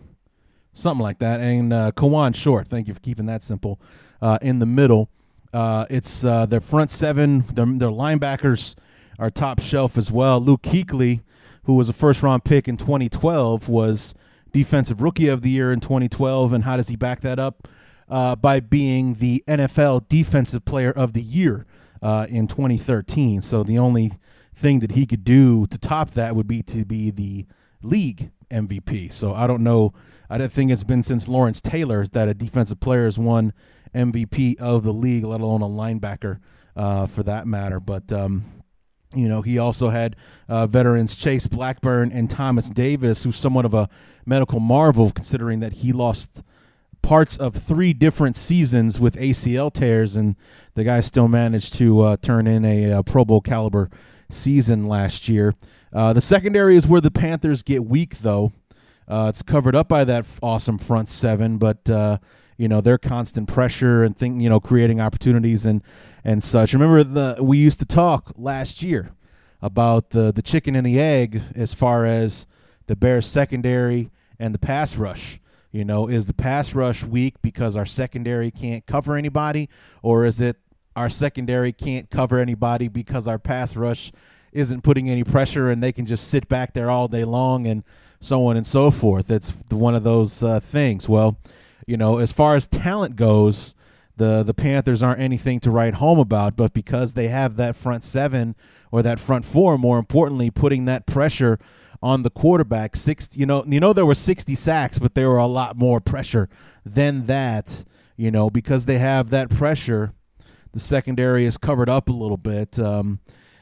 [0.75, 2.69] something like that, and uh, Kawann Short.
[2.69, 3.81] Thank you for keeping that simple.
[4.21, 5.09] Uh, in the middle,
[5.55, 7.45] uh, it's uh, their front seven.
[7.55, 8.75] Their, their linebackers
[9.19, 10.41] are top shelf as well.
[10.41, 11.21] Luke Kuechly
[11.71, 14.13] who was a first round pick in 2012, was
[14.51, 16.53] defensive rookie of the year in 2012.
[16.53, 17.69] And how does he back that up?
[18.09, 21.67] Uh, by being the NFL defensive player of the year
[22.03, 23.41] uh, in 2013.
[23.41, 24.11] So the only
[24.53, 27.47] thing that he could do to top that would be to be the
[27.85, 29.13] league MVP.
[29.13, 29.93] So I don't know.
[30.29, 33.53] I don't think it's been since Lawrence Taylor that a defensive player has won
[33.95, 36.41] MVP of the league, let alone a linebacker
[36.75, 37.79] uh, for that matter.
[37.79, 38.60] But um,
[39.15, 40.17] you know, he also had
[40.49, 43.89] uh, veterans Chase Blackburn and Thomas Davis, who's somewhat of a
[44.25, 46.43] medical marvel considering that he lost
[47.03, 50.37] parts of three different seasons with ACL tears, and
[50.75, 53.91] the guy still managed to uh, turn in a, a, Pro Bowl caliber
[54.31, 55.55] season last year.
[55.93, 58.53] Uh, the secondary is where the Panthers get weak, though.
[59.09, 62.19] Uh, it's covered up by that awesome front seven, but uh,
[62.57, 65.83] you know their constant pressure and think you know creating opportunities and
[66.25, 66.73] and such.
[66.73, 69.13] Remember the we used to talk last year
[69.63, 72.47] about the the chicken and the egg as far as
[72.87, 75.41] the Bears secondary and the pass rush.
[75.73, 79.69] You know, is the pass rush weak because our secondary can't cover anybody,
[80.03, 80.57] or is it
[80.97, 84.11] our secondary can't cover anybody because our pass rush
[84.53, 87.85] isn't putting any pressure and they can just sit back there all day long and
[88.21, 89.31] so on and so forth?
[89.31, 91.09] It's one of those uh, things.
[91.09, 91.39] Well,
[91.87, 93.77] you know, as far as talent goes,
[94.21, 98.05] the the Panthers aren't anything to write home about, but because they have that front
[98.05, 98.55] seven
[98.93, 101.59] or that front four, more importantly, putting that pressure
[102.03, 102.97] on the quarterback.
[102.97, 106.01] Six, you know, you know there were 60 sacks, but there were a lot more
[106.01, 106.51] pressure
[106.85, 107.83] than that.
[108.19, 110.13] You know, because they have that pressure,
[110.73, 112.79] the secondary is covered up a little bit.
[112.79, 113.21] Um,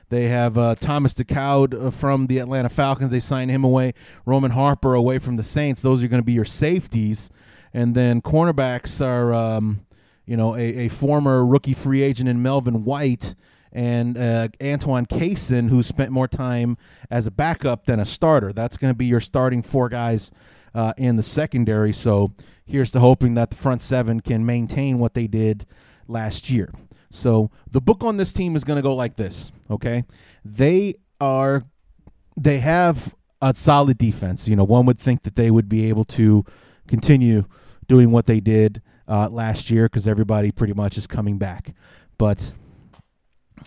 [0.08, 3.12] they have uh, Thomas DeCoud uh, from the Atlanta Falcons.
[3.12, 3.94] They signed him away.
[4.26, 5.82] Roman Harper away from the Saints.
[5.82, 7.30] Those are going to be your safeties.
[7.72, 9.86] And then cornerbacks are, um,
[10.28, 13.34] you know, a, a, former rookie free agent in Melvin White
[13.72, 16.76] and uh, Antoine Cason, who spent more time
[17.10, 18.52] as a backup than a starter.
[18.52, 20.30] That's going to be your starting four guys
[20.74, 21.94] uh, in the secondary.
[21.94, 22.34] So
[22.66, 25.64] here's to hoping that the front seven can maintain what they did
[26.06, 26.74] last year.
[27.10, 29.50] So the book on this team is going to go like this.
[29.70, 30.04] Okay,
[30.44, 31.64] they are,
[32.36, 34.46] they have a solid defense.
[34.46, 36.44] You know, one would think that they would be able to
[36.86, 37.46] continue
[37.86, 41.74] doing what they did uh, last year because everybody pretty much is coming back.
[42.18, 42.52] But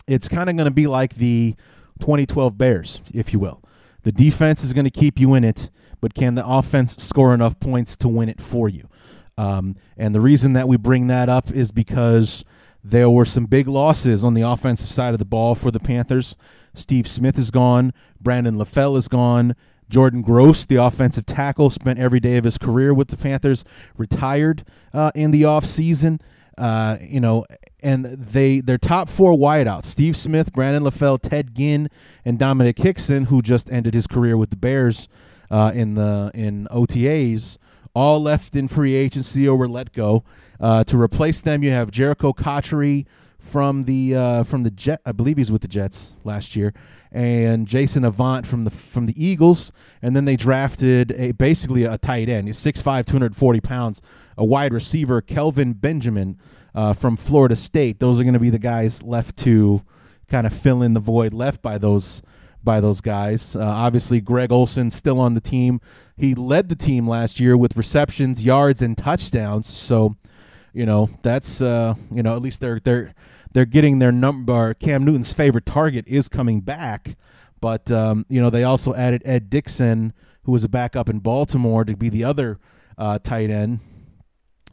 [0.08, 1.56] it's kind of going to be like the
[1.99, 3.62] 2012 Bears, if you will.
[4.04, 7.60] The defense is going to keep you in it, but can the offense score enough
[7.60, 8.88] points to win it for you?
[9.38, 12.43] Um, and the reason that we bring that up is because
[12.84, 16.36] there were some big losses on the offensive side of the ball for the Panthers.
[16.73, 17.93] Steve Smith is gone.
[18.19, 19.56] Brandon LaFell is gone.
[19.91, 23.63] Jordan Gross, the offensive tackle, spent every day of his career with the Panthers,
[23.97, 26.19] retired uh, in the offseason.
[26.58, 27.45] Uh, you know,
[27.82, 31.89] and they their top four wideouts: Steve Smith, Brandon LaFell, Ted Ginn,
[32.23, 35.10] and Domenik Hixon, who just ended his career with the Bears
[35.49, 37.58] uh, in the in OTAs,
[37.93, 40.23] all left in free agency or were let go.
[40.60, 43.06] Uh, to replace them, you have Jerricho Cotchery
[43.41, 45.01] from the uh, from the Jet.
[45.06, 46.73] I believe he's with the Jets last year,
[47.12, 49.71] and Jason Avant from the from the Eagles.
[50.01, 52.47] And then they drafted a basically a tight end.
[52.47, 54.01] He's 6'5", 240 pounds,
[54.38, 56.38] a wide receiver, Kelvin Benjamin
[56.73, 57.99] uh, from Florida State.
[57.99, 59.82] Those are going to be the guys left to
[60.30, 62.21] kind of fill in the void left by those
[62.63, 63.56] by those guys.
[63.56, 65.82] Uh, obviously, Greg Olsen still on the team.
[66.15, 69.67] He led the team last year with receptions, yards, and touchdowns.
[69.67, 70.15] So
[70.73, 73.13] you know that's uh, you know at least they're they're
[73.53, 74.73] they're getting their number.
[74.73, 77.17] Cam Newton's favorite target is coming back,
[77.60, 81.84] but um, you know they also added Ed Dickson, who was a backup in Baltimore,
[81.86, 82.60] to be the other
[82.97, 83.79] uh, tight end.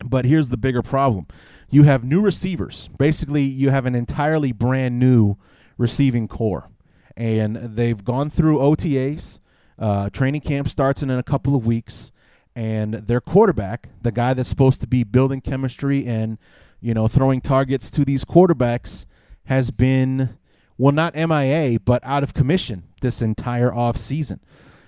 [0.05, 1.27] But here's the bigger problem:
[1.71, 2.89] you have new receivers.
[2.99, 5.37] Basically, you have an entirely brand new
[5.77, 6.69] receiving core,
[7.17, 9.41] and they've gone through OTAs.
[9.79, 12.11] Uh, training camp starts in a couple of weeks
[12.59, 16.39] and their quarterback, the guy that's supposed to be building chemistry and
[16.81, 19.07] you know throwing targets to these quarterbacks,
[19.45, 20.37] has been
[20.77, 24.41] well not MIA but out of commission this entire off season.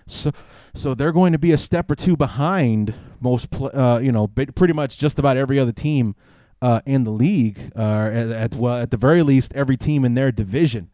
[0.09, 0.33] So
[0.75, 4.73] so they're going to be a step or two behind most uh, you know pretty
[4.73, 6.17] much just about every other team
[6.61, 10.15] uh, in the league uh, at, at well at the very least every team in
[10.15, 10.91] their division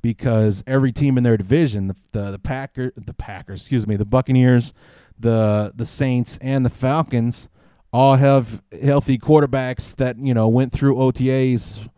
[0.00, 4.04] because every team in their division the the, the Packer the Packers excuse me the
[4.04, 4.72] Buccaneers
[5.20, 7.48] the the Saints and the Falcons
[7.92, 11.88] all have healthy quarterbacks that you know went through OTAs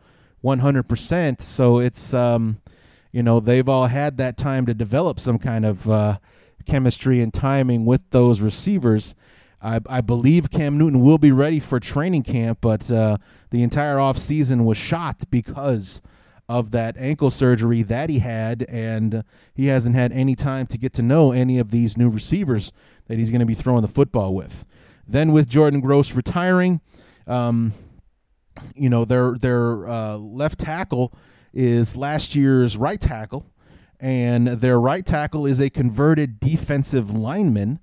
[0.42, 1.40] 100%.
[1.40, 2.60] So it's um,
[3.12, 6.18] you know they've all had that time to develop some kind of uh,
[6.66, 9.14] chemistry and timing with those receivers.
[9.64, 13.18] I, I, believe Cam Newton will be ready for training camp, but uh,
[13.50, 16.02] the entire offseason was shot because
[16.48, 19.22] of that ankle surgery that he had, and
[19.54, 22.72] he hasn't had any time to get to know any of these new receivers
[23.12, 24.64] that he's going to be throwing the football with.
[25.06, 26.80] Then with Jordan Gross retiring,
[27.26, 27.74] um,
[28.74, 31.12] you know their their uh, left tackle
[31.52, 33.44] is last year's right tackle,
[34.00, 37.80] and their right tackle is a converted defensive lineman.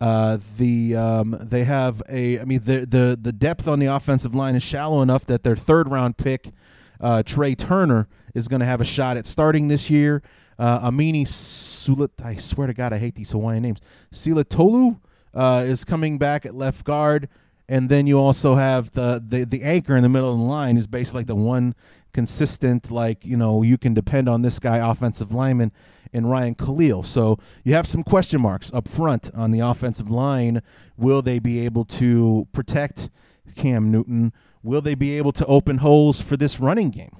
[0.00, 4.34] Uh, the um, they have a I mean the the the depth on the offensive
[4.34, 6.50] line is shallow enough that their third round pick
[6.98, 10.22] uh, Trai Turner is going to have a shot at starting this year.
[10.58, 13.80] Uh, Amini Sulat, I swear to God, I hate these Hawaiian names.
[14.12, 15.00] Silatolu
[15.34, 17.28] uh, is coming back at left guard,
[17.68, 20.76] and then you also have the, the the anchor in the middle of the line
[20.76, 21.74] is basically like the one
[22.12, 25.72] consistent, like you know, you can depend on this guy, offensive lineman,
[26.12, 27.02] and Ryan Kalil.
[27.02, 30.62] So you have some question marks up front on the offensive line.
[30.96, 33.08] Will they be able to protect
[33.56, 34.32] Cam Newton?
[34.62, 37.16] Will they be able to open holes for this running game?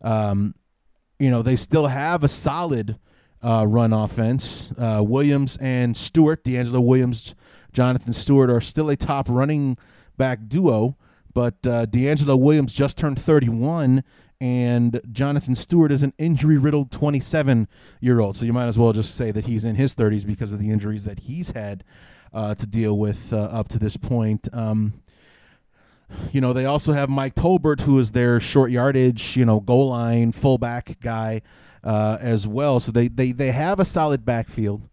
[0.00, 0.54] Um,
[1.18, 2.98] you know, they still have a solid
[3.42, 4.72] uh, run offense.
[4.78, 7.34] Uh, Williams and Stewart, DeAngelo Williams,
[7.72, 9.76] Jonathan Stewart are still a top running
[10.16, 10.96] back duo,
[11.34, 14.02] but uh, DeAngelo Williams just turned 31,
[14.40, 17.68] and Jonathan Stewart is an injury riddled 27
[18.00, 18.36] year old.
[18.36, 20.70] So you might as well just say that he's in his 30s because of the
[20.70, 21.84] injuries that he's had
[22.32, 24.48] uh, to deal with uh, up to this point.
[24.52, 24.94] Um,
[26.32, 29.90] you know, they also have Mike Tolbert, who is their short yardage, you know, goal
[29.90, 31.42] line fullback guy
[31.84, 32.80] uh, as well.
[32.80, 34.88] So they, they, they have a solid backfield.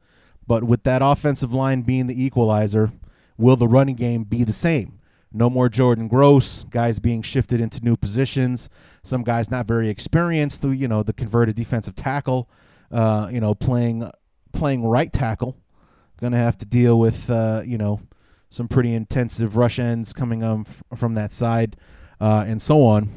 [0.47, 2.91] But with that offensive line being the equalizer,
[3.37, 4.99] will the running game be the same?
[5.33, 8.69] No more Jordan Gross, guys being shifted into new positions.
[9.03, 12.49] Some guys not very experienced, you know, the converted defensive tackle,
[12.91, 14.09] uh, you know, playing
[14.53, 15.57] playing right tackle.
[16.21, 17.99] Going to have to deal with, uh, you know,
[18.49, 21.75] some pretty intensive rush ends coming um, from that side,
[22.19, 23.09] uh, and so on.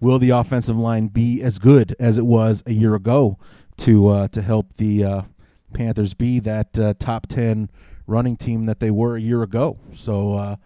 [0.00, 3.38] Will the offensive line be as good as it was a year ago
[3.78, 5.22] to uh, to help the uh,
[5.72, 7.70] Panthers be that uh, top ten
[8.06, 9.78] running team that they were a year ago?
[9.92, 10.56] So, uh,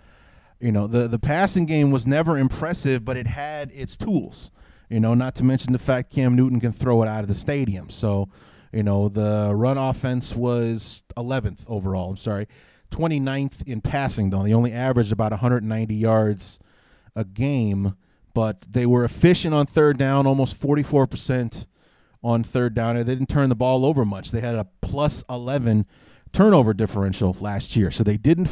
[0.58, 4.50] you know, the the passing game was never impressive, but it had its tools.
[4.88, 7.34] You know, not to mention the fact Cam Newton can throw it out of the
[7.34, 7.90] stadium.
[7.90, 8.28] So,
[8.72, 12.10] you know, the run offense was 11th overall.
[12.10, 12.46] I'm sorry.
[12.90, 14.42] 29th in passing, though.
[14.42, 16.58] They only averaged about 190 yards
[17.14, 17.96] a game,
[18.34, 21.66] but they were efficient on third down, almost 44%
[22.22, 22.96] on third down.
[22.96, 24.30] And They didn't turn the ball over much.
[24.30, 25.86] They had a plus 11
[26.32, 27.90] turnover differential last year.
[27.90, 28.50] So they didn't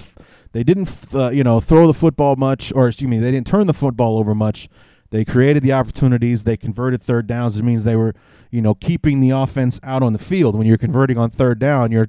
[0.53, 3.67] they didn't uh, you know throw the football much, or excuse me, they didn't turn
[3.67, 4.69] the football over much.
[5.11, 6.45] They created the opportunities.
[6.45, 7.59] They converted third downs.
[7.59, 8.15] It means they were
[8.51, 10.57] you know keeping the offense out on the field.
[10.57, 12.09] When you're converting on third down, you're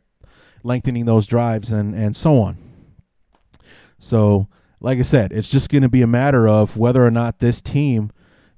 [0.65, 2.57] lengthening those drives and and so on.
[3.99, 4.47] So
[4.81, 7.61] like I said, it's just going to be a matter of whether or not this
[7.61, 8.11] team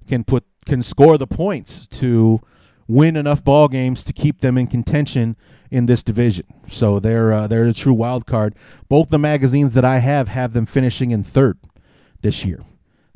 [0.07, 2.41] can put can score the points to
[2.87, 5.35] win enough ball games to keep them in contention
[5.69, 6.45] in this division.
[6.69, 8.55] So they're uh, they're a true wild card.
[8.89, 11.59] Both the magazines that I have have them finishing in third
[12.21, 12.61] this year.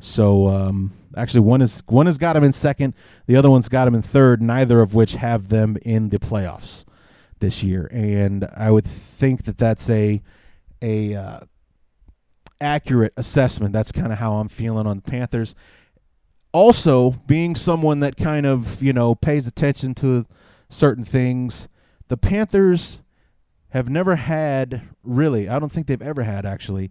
[0.00, 2.94] So um, actually, one is one has got them in second.
[3.26, 4.42] The other one's got them in third.
[4.42, 6.84] Neither of which have them in the playoffs
[7.42, 7.90] this year.
[7.92, 10.22] And I would think that that's a
[10.80, 11.40] a uh,
[12.60, 13.74] accurate assessment.
[13.74, 15.54] That's kind of how I'm feeling on the Panthers
[16.52, 20.26] also being someone that kind of you know pays attention to
[20.68, 21.68] certain things
[22.08, 23.00] the panthers
[23.70, 26.90] have never had really i don't think they've ever had actually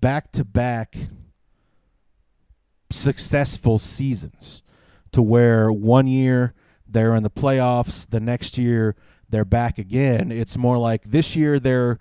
[0.00, 0.96] back to back
[2.90, 4.62] successful seasons
[5.12, 6.52] to where one year
[6.86, 8.94] they're in the playoffs the next year
[9.30, 11.98] they're back again it's more like this year they're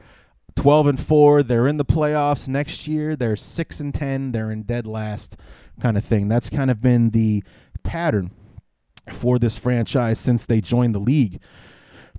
[0.55, 4.63] 12 and 4 they're in the playoffs next year they're 6 and 10 they're in
[4.63, 5.37] dead last
[5.79, 6.27] kind of thing.
[6.27, 7.43] That's kind of been the
[7.83, 8.31] pattern
[9.11, 11.39] for this franchise since they joined the league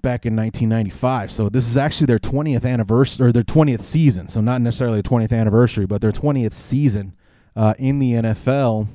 [0.03, 1.33] back in 1995.
[1.33, 4.29] So this is actually their 20th anniversary or their 20th season.
[4.29, 7.17] So not necessarily the 20th anniversary, but their 20th season
[7.57, 8.89] uh, in the NFL.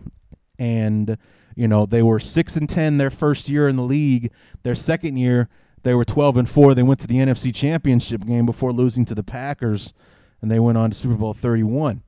[0.60, 1.18] And
[1.56, 4.32] you know they were six and 10 their first year in the league.
[4.64, 5.50] Their second year
[5.84, 6.74] they were 12 and four.
[6.74, 9.94] They went to the NFC Championship game before losing to the Packers,
[10.42, 12.04] and they went on to Super Bowl 31.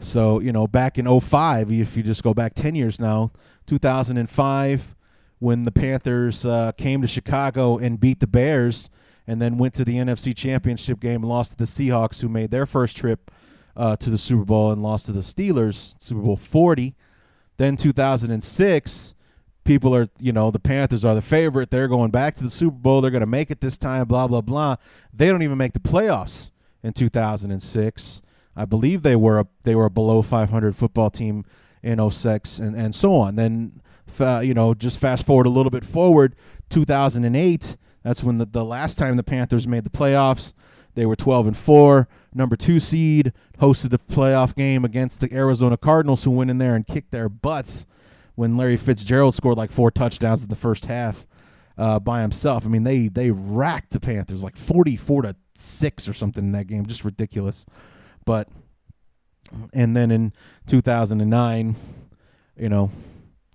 [0.00, 3.32] So, you know, back in 05, if you just go back 10 years now,
[3.66, 4.94] 2005,
[5.40, 8.90] when the Panthers uh, came to Chicago and beat the Bears
[9.26, 12.50] and then went to the NFC Championship game and lost to the Seahawks, who made
[12.50, 13.30] their first trip
[13.76, 16.94] uh, to the Super Bowl and lost to the Steelers, Super Bowl 40.
[17.56, 19.14] Then 2006,
[19.68, 21.70] people are, you know, the Panthers are the favorite.
[21.70, 23.02] They're going back to the Super Bowl.
[23.02, 24.76] They're going to make it this time, blah, blah, blah.
[25.12, 26.50] They don't even make the playoffs
[26.82, 28.22] in 2006.
[28.56, 31.44] I believe they were a they were a below 500 football team
[31.82, 33.36] in 06 and and so on.
[33.36, 33.80] Then
[34.18, 36.34] uh, you know, just fast forward a little bit forward,
[36.70, 37.76] 2008.
[38.02, 40.54] That's when the, the last time the Panthers made the playoffs.
[40.94, 45.76] They were 12 and 4, number 2 seed, hosted the playoff game against the Arizona
[45.76, 47.86] Cardinals who went in there and kicked their butts
[48.38, 51.26] when Larry Fitzgerald scored like four touchdowns in the first half
[51.76, 52.64] uh, by himself.
[52.64, 56.68] I mean, they they racked the Panthers like 44 to 6 or something in that
[56.68, 57.66] game, just ridiculous.
[58.24, 58.48] But
[59.72, 60.32] and then in
[60.68, 61.74] 2009,
[62.56, 62.92] you know,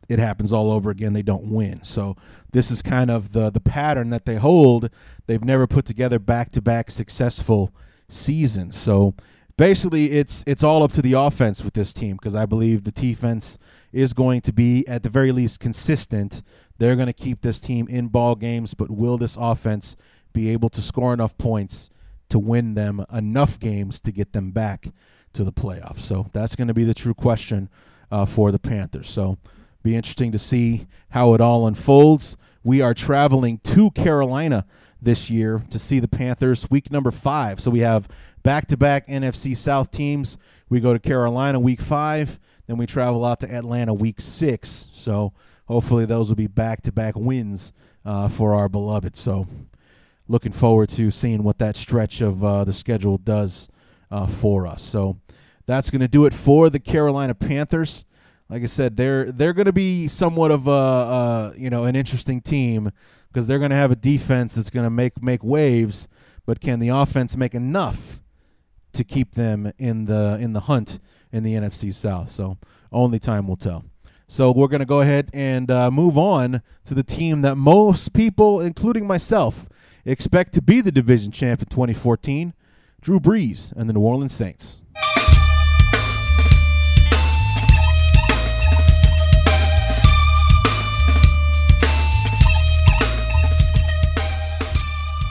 [0.09, 1.13] it happens all over again.
[1.13, 1.81] They don't win.
[1.83, 2.17] So
[2.51, 4.89] this is kind of the the pattern that they hold.
[5.27, 7.73] They've never put together back to back successful
[8.09, 8.77] seasons.
[8.77, 9.15] So
[9.57, 12.91] basically, it's it's all up to the offense with this team because I believe the
[12.91, 13.57] defense
[13.91, 16.41] is going to be at the very least consistent.
[16.77, 19.95] They're going to keep this team in ball games, but will this offense
[20.33, 21.89] be able to score enough points
[22.29, 24.87] to win them enough games to get them back
[25.33, 25.99] to the playoffs.
[25.99, 27.69] So that's going to be the true question
[28.11, 29.09] uh, for the Panthers.
[29.09, 29.37] So
[29.83, 32.37] be interesting to see how it all unfolds.
[32.63, 34.65] We are traveling to Carolina
[35.03, 37.59] this year to see the Panthers week number five.
[37.59, 38.07] So we have
[38.43, 40.37] back to back NFC South teams.
[40.69, 44.89] We go to Carolina week five, then we travel out to Atlanta week six.
[44.91, 45.33] So
[45.67, 47.73] hopefully those will be back to back wins
[48.05, 49.15] uh, for our beloved.
[49.15, 49.47] So
[50.27, 53.69] looking forward to seeing what that stretch of uh, the schedule does
[54.09, 54.81] uh, for us.
[54.81, 55.19] So
[55.65, 58.05] that's going to do it for the Carolina Panthers.
[58.49, 61.95] Like I said, they're they're going to be somewhat of a, a you know an
[61.95, 62.91] interesting team
[63.33, 66.07] because they're going to have a defense that's going to make make waves,
[66.45, 68.21] but can the offense make enough
[68.93, 70.99] to keep them in the in the hunt
[71.31, 72.29] in the NFC South?
[72.29, 72.57] So
[72.91, 73.85] only time will tell.
[74.27, 78.13] So we're going to go ahead and uh, move on to the team that most
[78.13, 79.67] people, including myself,
[80.05, 82.53] expect to be the division champ in 2014
[83.01, 84.82] Drew Brees and the New Orleans Saints.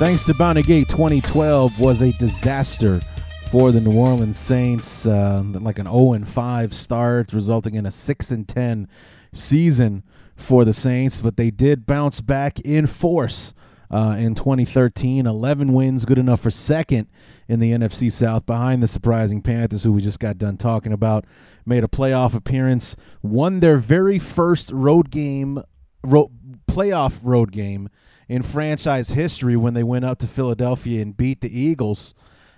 [0.03, 3.01] Thanks to Bounty Gate, 2012 was a disaster
[3.53, 7.93] for the New Orleans Saints, uh, like an 0 and 5 start, resulting in a
[7.93, 8.89] 6 and 10
[9.33, 10.03] season
[10.35, 11.21] for the Saints.
[11.21, 13.55] But they did bounce back in force
[13.93, 15.25] uh, in 2013.
[15.25, 17.07] 11 wins, good enough for second
[17.47, 21.25] in the NFC South, behind the surprising Panthers, who we just got done talking about.
[21.65, 25.63] Made a playoff appearance, won their very first road game,
[26.03, 26.31] road,
[26.67, 27.89] playoff road game
[28.33, 32.15] in franchise history when they went up to Philadelphia and beat the Eagles,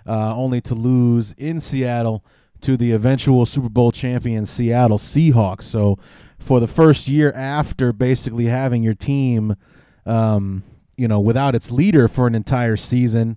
[0.07, 2.25] uh, only to lose in Seattle
[2.61, 5.63] to the eventual Super Bowl champion Seattle Seahawks.
[5.63, 5.99] So,
[6.39, 9.57] for the first year after basically having your team,
[10.07, 10.63] um,
[10.97, 13.37] you know, without its leader for an entire season,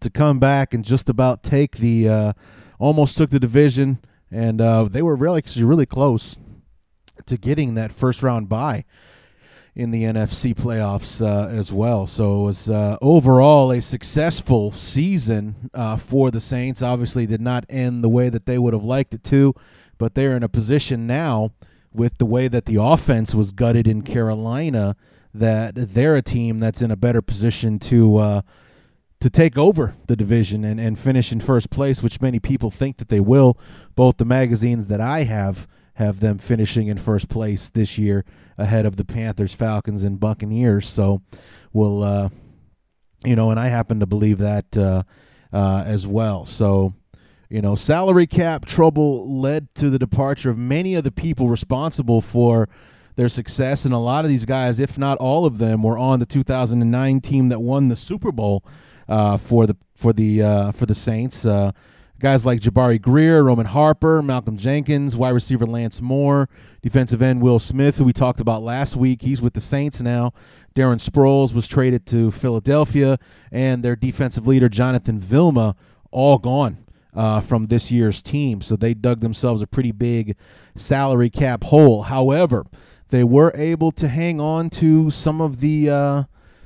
[0.00, 2.32] to come back and just about take the, uh,
[2.78, 4.00] almost took the division,
[4.30, 6.36] and uh, they were really, really close
[7.24, 8.84] to getting that first round bye
[9.76, 12.06] in the NFC playoffs uh, as well.
[12.06, 16.80] So it was uh, overall a successful season uh, for the Saints.
[16.80, 19.54] Obviously, did not end the way that they would have liked it to,
[19.98, 21.52] but they're in a position now
[21.92, 24.96] with the way that the offense was gutted in Carolina
[25.34, 28.40] that they're a team that's in a better position to uh,
[29.20, 32.96] to take over the division and, and finish in first place, which many people think
[32.96, 33.58] that they will.
[33.94, 35.66] Both the magazines that I have
[35.96, 38.24] have them finishing in first place this year
[38.58, 40.88] ahead of the Panthers, Falcons, and Buccaneers.
[40.88, 41.22] So
[41.72, 42.28] we'll, uh,
[43.24, 45.04] you know, and I happen to believe that uh,
[45.52, 46.44] uh, as well.
[46.44, 46.92] So,
[47.48, 52.20] you know, salary cap trouble led to the departure of many of the people responsible
[52.20, 52.68] for
[53.14, 53.86] their success.
[53.86, 57.20] And a lot of these guys, if not all of them, were on the 2009
[57.22, 58.62] team that won the Super Bowl
[59.08, 61.46] uh, for the for the uh, for the Saints.
[61.46, 61.72] Uh,
[62.18, 66.48] Guys like Jabari Greer, Roman Harper, Malcolm Jenkins, wide receiver Lance Moore,
[66.80, 69.20] defensive end Will Smith, who we talked about last week.
[69.20, 70.32] He's with the Saints now.
[70.74, 73.18] Darren Sproles was traded to Philadelphia,
[73.52, 75.76] and their defensive leader, Jonathan Vilma,
[76.10, 76.78] all gone
[77.14, 78.62] uh, from this year's team.
[78.62, 80.36] So they dug themselves a pretty big
[80.74, 82.04] salary cap hole.
[82.04, 82.64] However,
[83.10, 86.22] they were able to hang on to some of the uh,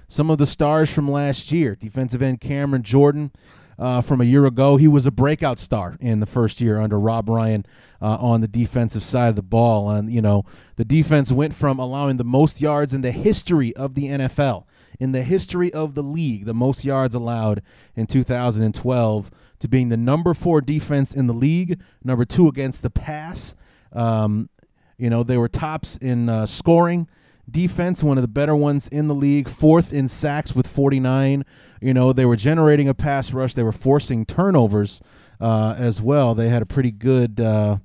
[0.07, 1.74] some of the stars from last year.
[1.74, 3.32] Defensive end Cameron Jordan
[3.80, 4.76] uh, from a year ago.
[4.76, 7.64] He was a breakout star in the first year under Rob Ryan
[8.00, 9.90] uh, on the defensive side of the ball.
[9.90, 10.44] And, you know,
[10.76, 14.64] the defense went from allowing the most yards in the history of the NFL,
[15.00, 17.62] in the history of the league, the most yards allowed
[17.96, 22.90] in 2012, to being the number four defense in the league, number two against the
[22.90, 23.54] pass.
[23.92, 24.50] Um,
[24.98, 27.08] you know, they were tops in uh, scoring
[27.51, 31.44] defense, one of the better ones in the league, fourth in sacks with 49.
[31.80, 35.01] You know, they were generating a pass rush, they were forcing turnovers
[35.40, 36.34] uh, as well.
[36.34, 37.78] They had a pretty good uh,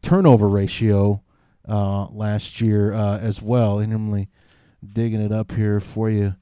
[0.00, 1.22] turnover ratio
[1.68, 3.78] uh, last year uh, as well.
[3.78, 4.26] And I'm
[4.92, 6.36] digging it up here for you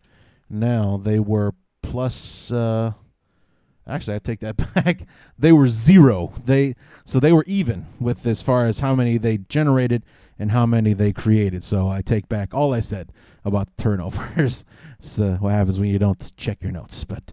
[0.48, 1.00] now.
[1.02, 2.50] They were plus.
[2.52, 2.92] Uh,
[3.86, 5.02] actually, I take that back.
[5.38, 6.32] they were zero.
[6.44, 6.74] They
[7.04, 10.04] so they were even with as far as how many they generated
[10.40, 11.62] and how many they created.
[11.62, 13.12] So I take back all I said
[13.44, 14.64] about turnovers.
[14.98, 17.04] so what happens when you don't check your notes.
[17.04, 17.32] But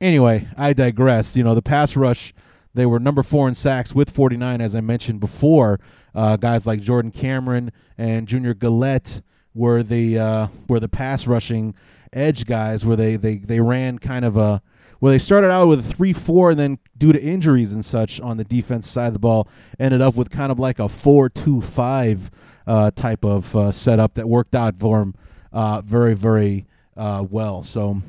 [0.00, 1.36] anyway, I digress.
[1.36, 2.32] You know, the pass rush,
[2.74, 5.78] they were number four in sacks with 49, as I mentioned before.
[6.14, 9.20] Uh, guys like Jordan Cameron and Junior Galette
[9.54, 11.74] were the uh, were the pass rushing
[12.12, 14.62] edge guys where they, they, they ran kind of a
[15.00, 18.20] well, they started out with a 3 4, and then due to injuries and such
[18.20, 21.28] on the defense side of the ball, ended up with kind of like a 4
[21.28, 22.30] 2 5
[22.66, 25.14] uh, type of uh, setup that worked out for them
[25.52, 26.66] uh, very, very
[26.96, 27.62] uh, well.
[27.62, 28.02] So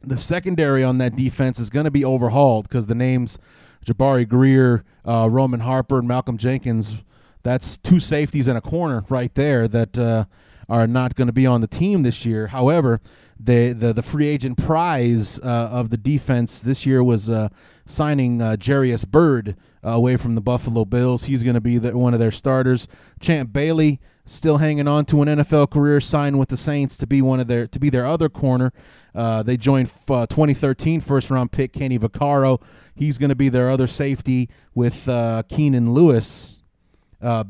[0.00, 3.38] the secondary on that defense is going to be overhauled because the names
[3.84, 6.96] Jabari Greer, uh, Roman Harper, and Malcolm Jenkins,
[7.42, 10.24] that's two safeties and a corner right there that uh,
[10.68, 12.48] are not going to be on the team this year.
[12.48, 13.00] However,
[13.38, 17.48] the the, the free agent prize uh, of the defense this year was uh,
[17.86, 21.24] signing uh, Jairus Byrd uh, away from the Buffalo Bills.
[21.24, 22.88] He's going to be the, one of their starters.
[23.20, 27.20] Champ Bailey still hanging on to an NFL career, signed with the Saints to be
[27.20, 28.72] one of their to be their other corner.
[29.14, 32.60] Uh, they joined uh, 2013 first round pick Kenny Vaccaro.
[32.94, 35.04] He's going to be their other safety with
[35.48, 36.58] Keenan Lewis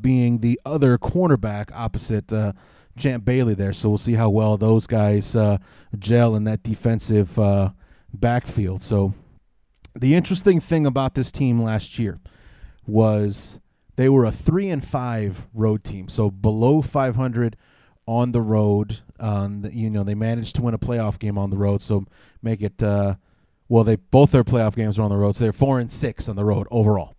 [0.01, 2.33] being the other cornerback opposite
[2.97, 3.73] Champ Bailey there.
[3.73, 5.59] So we'll see how well those guys uh,
[5.99, 7.71] gel in that defensive uh,
[8.13, 8.83] backfield.
[8.83, 9.15] So
[9.95, 12.19] the interesting thing about this team last year
[12.87, 13.59] was
[13.97, 17.57] they were a three and five road team, so below 500
[18.07, 19.01] on the road.
[19.21, 22.05] Um, you know they managed to win a playoff game on the road, so
[22.43, 22.83] make it.
[22.83, 23.15] Uh,
[23.69, 26.29] well, they both their playoff games were on the road, so they're four and six
[26.29, 27.15] on the road overall,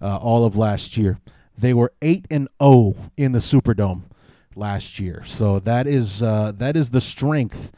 [0.00, 1.18] uh, all of last year.
[1.56, 4.02] They were eight and zero oh in the Superdome
[4.58, 5.22] last year.
[5.24, 7.72] So that is uh, that is the strength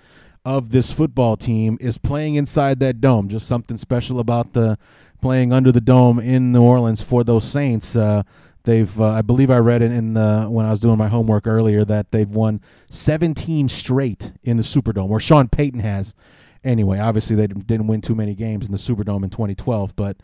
[0.45, 3.29] of this football team is playing inside that dome.
[3.29, 4.79] Just something special about the
[5.21, 7.95] playing under the dome in New Orleans for those Saints.
[7.95, 8.23] Uh,
[8.65, 11.47] they've, uh, I believe, I read it in the when I was doing my homework
[11.47, 12.61] earlier that they've won
[12.91, 16.15] 17 straight in the Superdome, or Sean Payton has.
[16.63, 20.19] Anyway, obviously they didn't win too many games in the Superdome in 2012, but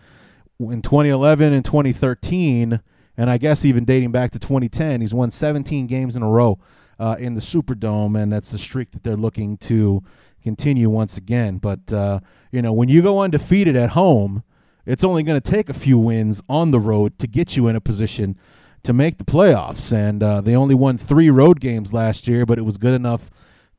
[0.59, 2.81] in 2011 and 2013
[3.17, 6.59] and I guess even dating back to 2010, he's won 17 games in a row
[6.99, 10.03] uh, in the Superdome, and that's a streak that they're looking to
[10.43, 11.59] continue once again.
[11.59, 12.21] But uh,
[12.53, 14.43] you know, when you go undefeated at home,
[14.85, 17.77] it's only going to take a few wins on the road to get you in
[17.77, 18.39] a position
[18.85, 19.93] to make the playoffs.
[19.93, 23.31] And uh, they only won three road games last year, but it was good enough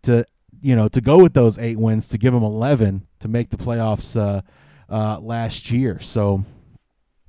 [0.04, 0.26] to
[0.62, 3.58] you know to go with those eight wins to give them 11 to make the
[3.58, 4.42] playoffs uh,
[4.90, 6.00] uh, last year.
[6.00, 6.44] So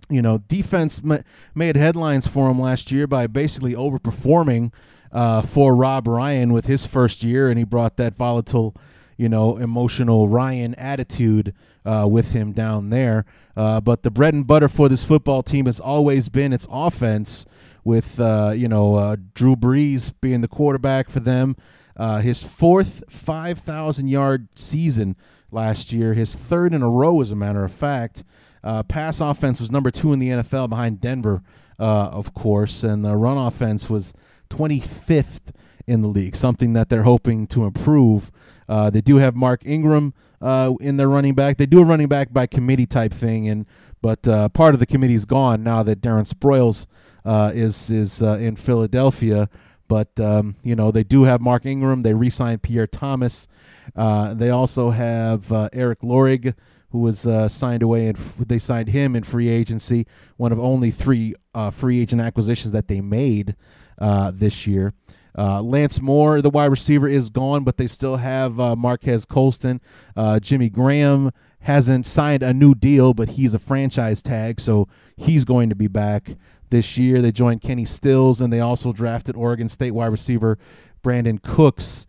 [0.09, 1.18] you know, defense ma-
[1.54, 4.72] made headlines for him last year by basically overperforming
[5.12, 8.74] uh, for Rob Ryan with his first year, and he brought that volatile,
[9.16, 11.54] you know, emotional Ryan attitude
[11.84, 13.24] uh, with him down there.
[13.56, 17.46] Uh, but the bread and butter for this football team has always been its offense,
[17.84, 21.56] with uh, you know uh, Drew Brees being the quarterback for them.
[21.96, 25.16] Uh, his fourth 5,000 yard season
[25.50, 28.22] last year, his third in a row, as a matter of fact.
[28.62, 31.42] Uh, pass offense was number two in the NFL behind Denver,
[31.78, 34.12] uh, of course, and the run offense was
[34.50, 35.52] 25th
[35.86, 38.30] in the league, something that they're hoping to improve.
[38.68, 41.56] Uh, they do have Mark Ingram uh, in their running back.
[41.56, 43.66] They do a running back by committee type thing, and
[44.00, 46.86] but uh, part of the committee's gone now that Darren Sproles
[47.24, 49.48] uh, is is in Philadelphia.
[49.88, 52.02] But um, you know they do have Mark Ingram.
[52.02, 53.48] They re-signed Pierre Thomas.
[53.96, 56.54] they also have Erik Lorig
[56.91, 60.07] who was uh, signed away, and they signed him in free agency.
[60.36, 63.57] One of only three uh, free agent acquisitions that they made
[63.99, 64.95] uh, this year.
[65.36, 69.80] Uh, Lance Moore, the wide receiver, is gone, but they still have uh, Marques Colston.
[70.16, 71.30] Uh, Jimmy Graham
[71.61, 75.86] hasn't signed a new deal, but he's a franchise tag, so he's going to be
[75.86, 76.36] back
[76.70, 77.20] this year.
[77.20, 80.59] They joined Kenny Stills, and they also drafted Oregon State wide receiver
[81.05, 82.07] Brandin Cooks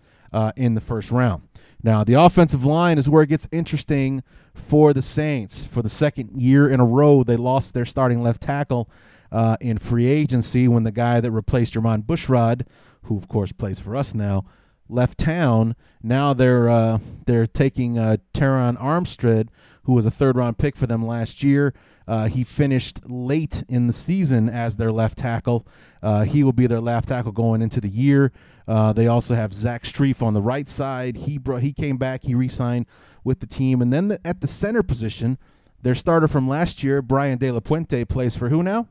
[0.55, 1.48] in the first round.
[1.81, 4.21] Now, the offensive line is where it gets interesting
[4.53, 5.65] for the Saints.
[5.65, 8.89] For the second year in a row, they lost their starting left tackle
[9.31, 12.65] uh, in free agency when the guy that replaced Jermon Bushrod,
[13.03, 14.45] who of course plays for us now,
[14.89, 15.75] left town.
[16.03, 19.49] Now they're uh, they're taking uh, Terron Armstead,
[19.83, 21.73] who was a third round pick for them last year.
[22.07, 25.67] Uh, he finished late in the season as their left tackle.
[26.01, 28.31] Uh, he will be their left tackle going into the year.
[28.67, 31.15] Uh, they also have Zach Strief on the right side.
[31.17, 32.23] He brought, he came back.
[32.23, 32.87] He re-signed
[33.23, 35.37] with the team, and then the, at the center position,
[35.81, 38.87] their starter from last year, Brian De La Puente, plays for who now?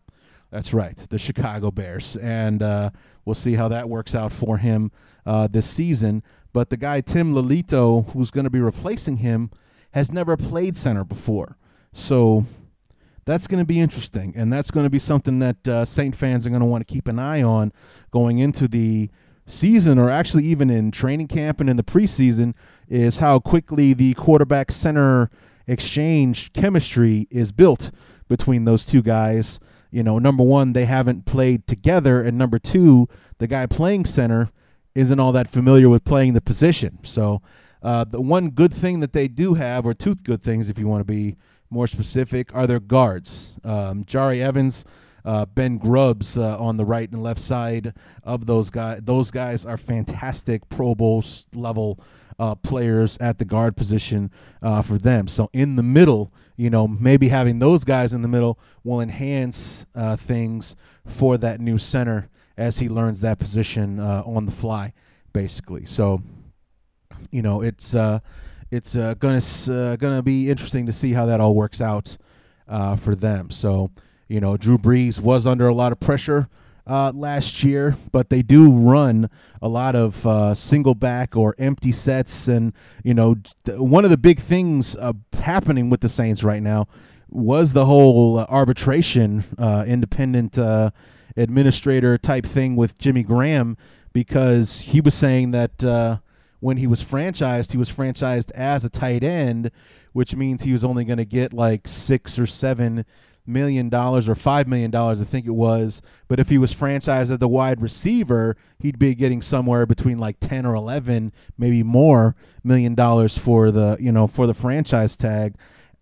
[0.50, 2.90] That's right, the Chicago Bears, and uh,
[3.24, 4.90] we'll see how that works out for him
[5.26, 6.22] uh, this season.
[6.54, 9.50] But the guy Tim Lelito, who's going to be replacing him,
[9.92, 11.58] has never played center before,
[11.92, 12.46] so
[13.26, 16.46] that's going to be interesting, and that's going to be something that uh, Saint fans
[16.46, 17.70] are going to want to keep an eye on
[18.10, 19.10] going into the
[19.44, 22.54] season, or actually even in training camp and in the preseason,
[22.88, 25.28] is how quickly the quarterback center
[25.66, 27.90] exchange chemistry is built
[28.28, 29.60] between those two guys.
[29.90, 33.08] You know, number one, they haven't played together, and number two,
[33.38, 34.50] the guy playing center
[34.94, 36.98] isn't all that familiar with playing the position.
[37.04, 37.40] So,
[37.82, 40.88] uh, the one good thing that they do have, or two good things, if you
[40.88, 41.36] want to be
[41.70, 43.56] more specific, are their guards.
[43.62, 44.84] Um, Jahri Evans,
[45.24, 49.00] uh, Ben Grubbs uh, on the right and left side of those guys.
[49.02, 51.22] Those guys are fantastic Pro Bowl
[51.54, 52.00] level
[52.38, 54.30] uh, players at the guard position
[54.62, 55.28] uh, for them.
[55.28, 59.86] So in the middle, you know, maybe having those guys in the middle will enhance
[59.94, 62.28] uh, things for that new center
[62.58, 64.92] as he learns that position uh, on the fly,
[65.32, 65.86] basically.
[65.86, 66.20] So,
[67.30, 67.94] you know, it's
[68.70, 69.40] it's uh, gonna
[69.70, 72.16] uh, gonna be interesting to see how that all works out
[72.66, 73.50] uh, for them.
[73.50, 73.90] So
[74.28, 76.48] you know, Drew Brees was under a lot of pressure
[76.88, 79.28] uh, last year, but they do run
[79.60, 82.72] a lot of uh, single back or empty sets, and
[83.04, 83.36] you know,
[83.66, 86.88] one of the big things uh, happening with the Saints right now
[87.28, 90.58] was the whole uh, arbitration, uh, independent
[91.36, 93.76] administrator type thing with Jimmy Graham,
[94.12, 96.20] because he was saying that
[96.60, 99.70] when he was franchised, he was franchised as a tight end,
[100.12, 103.04] which means he was only going to get like six or seven
[103.48, 106.02] million dollars or five million dollars, I think it was.
[106.28, 110.38] But if he was franchised as the wide receiver, he'd be getting somewhere between like
[110.40, 115.54] ten or eleven, maybe more million dollars for the you know for the franchise tag.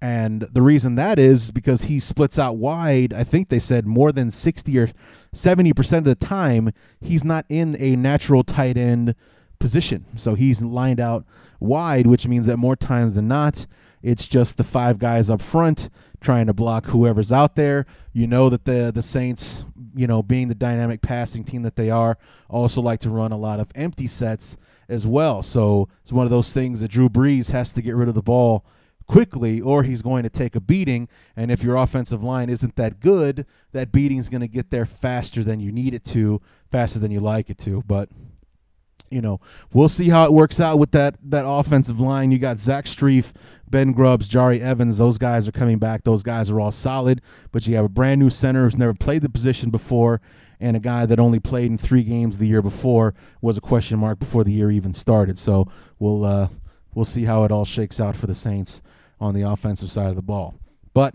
[0.03, 3.15] And the reason that is because he splits out wide.
[3.15, 4.91] I think they said more than sixty or
[5.33, 9.15] seventy percent of the time he's not in a natural tight end
[9.59, 10.05] position.
[10.17, 11.25] So he's lined out
[11.61, 13.67] wide, which means that more times than not,
[14.07, 15.91] it's just the five guys up front
[16.21, 17.87] trying to block whoever's out there.
[18.13, 19.65] You know that the the Saints,
[19.97, 22.17] you know, being the dynamic passing team that they are,
[22.49, 24.57] also like to run a lot of empty sets
[24.89, 25.43] as well.
[25.43, 28.23] So it's one of those things that Drew Brees has to get rid of the
[28.23, 28.65] ball
[29.09, 31.09] quickly or he's going to take a beating.
[31.35, 35.43] And if your offensive line isn't that good, that beating's going to get there faster
[35.43, 36.41] than you need it to,
[36.71, 37.83] faster than you like it to.
[37.85, 38.09] But
[39.11, 39.41] you know,
[39.73, 42.33] we'll see how it works out with that that offensive line.
[42.33, 43.33] You got Zach Strief,
[43.69, 44.99] Ben Grubbs, Jahri Evans.
[44.99, 46.05] Those guys are coming back.
[46.05, 47.21] Those guys are all solid.
[47.53, 50.21] But you have a brand new center who's never played the position before,
[50.61, 53.99] and a guy that only played in three games the year before was a question
[53.99, 55.39] mark before the year even started.
[55.39, 55.67] So
[55.99, 56.49] we'll uh,
[56.95, 58.83] we'll see how it all shakes out for the Saints
[59.21, 60.55] on the offensive side of the ball.
[60.95, 61.15] But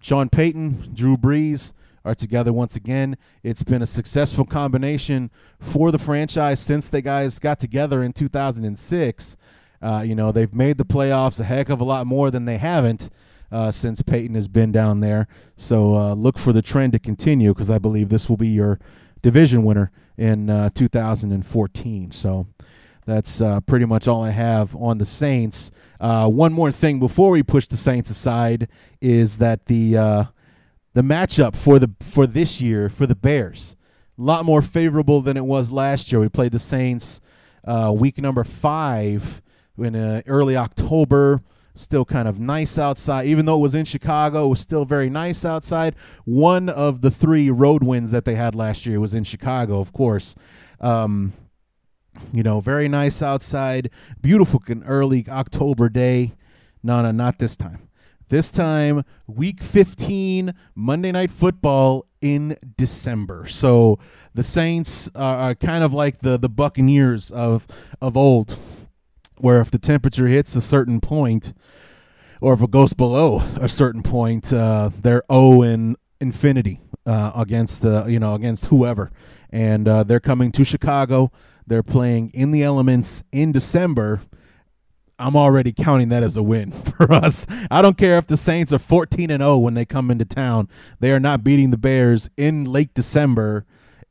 [0.00, 1.72] Sean Payton, Drew Brees
[2.04, 3.16] are together once again.
[3.42, 5.30] It's been a successful combination
[5.60, 9.36] for the franchise since the guys got together in 2006.
[9.80, 12.58] Uh, you know, they've made the playoffs a heck of a lot more than they
[12.58, 13.10] haven't
[13.50, 15.26] uh, since Payton has been down there.
[15.56, 18.78] So uh, look for the trend to continue because I believe this will be your
[19.22, 22.10] division winner in uh, 2014.
[22.10, 22.46] So
[23.06, 25.70] that's uh, pretty much all I have on the Saints.
[26.00, 28.68] Uh, one more thing before we push the Saints aside
[29.00, 30.28] is that the
[30.94, 33.76] the matchup for the for this year for the Bears
[34.18, 36.20] a lot more favorable than it was last year.
[36.20, 37.20] We played the Saints
[37.92, 39.40] week number five
[39.78, 41.42] in uh, early October.
[41.74, 44.46] Still kind of nice outside, even though it was in Chicago.
[44.46, 45.94] It was still very nice outside.
[46.24, 49.92] One of the three road wins that they had last year was in Chicago, of
[49.92, 50.34] course.
[50.80, 51.34] Um,
[52.32, 56.32] you know, very nice outside, beautiful early October day.
[56.82, 57.88] No, no, not this time.
[58.28, 63.46] This time, week 15, Monday Night Football in December.
[63.46, 63.98] So
[64.34, 67.66] the Saints are, kind of like the, the Buccaneers of,
[68.02, 68.60] of old,
[69.40, 71.52] where if the temperature hits a certain point,
[72.40, 77.82] or if it goes below a certain point, uh, they're 0 in infinity uh, against
[77.82, 79.10] the you know against whoever,
[79.50, 81.30] and uh, they're coming to Chicago.
[81.66, 84.22] They're playing in the elements in December.
[85.20, 87.46] I'm already counting that as a win for us.
[87.70, 90.68] I don't care if the Saints are 14 and 0 when they come into town.
[91.00, 93.66] They are not beating the Bears in late December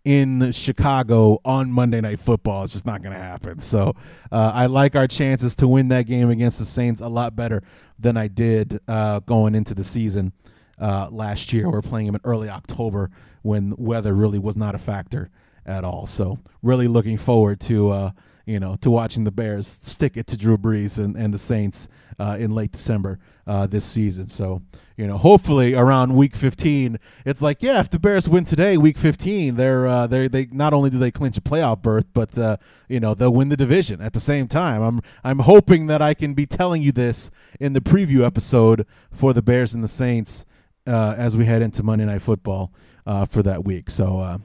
[0.08, 2.64] in Chicago on Monday Night Football.
[2.64, 3.60] It's just not going to happen.
[3.60, 3.94] So
[4.32, 7.62] uh, I like our chances to win that game against the Saints a lot better
[8.00, 10.32] than I did uh, going into the season
[10.80, 11.70] uh, last year.
[11.70, 15.30] We're playing them in early October when weather really was not a factor
[15.66, 16.06] at all.
[16.06, 18.12] So really looking forward to uh,
[18.48, 21.88] you know to watching the Bears stick it to Drew Brees and, and the Saints
[22.18, 24.26] uh, in late December uh, this season.
[24.28, 24.64] So
[24.96, 28.98] you know hopefully around Week 15, it's like yeah, if the Bears win today, Week
[28.98, 32.58] 15, they're uh, they they not only do they clinch a playoff berth, but uh,
[32.88, 34.82] you know they'll win the division at the same time.
[34.82, 37.30] I'm I'm hoping that I can be telling you this
[37.60, 40.46] in the preview episode for the Bears and the Saints
[40.88, 42.72] uh, as we head into Monday Night Football
[43.06, 43.90] uh, for that week.
[43.90, 44.40] So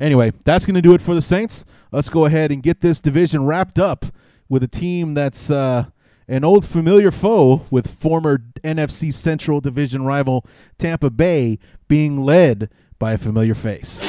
[0.00, 1.64] Anyway, that's going to do it for the Saints.
[1.92, 4.06] Let's go ahead and get this division wrapped up
[4.48, 5.86] with a team that's uh,
[6.26, 10.44] an old familiar foe with former NFC Central Division rival
[10.78, 11.58] Tampa Bay
[11.88, 14.02] being led by a familiar face.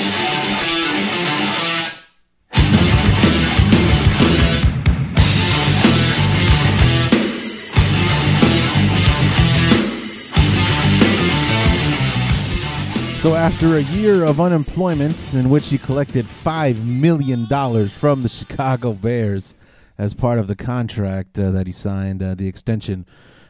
[13.19, 17.45] So, after a year of unemployment in which he collected $5 million
[17.89, 19.55] from the Chicago Bears
[19.97, 23.05] as part of the contract uh, that he signed, uh, the extension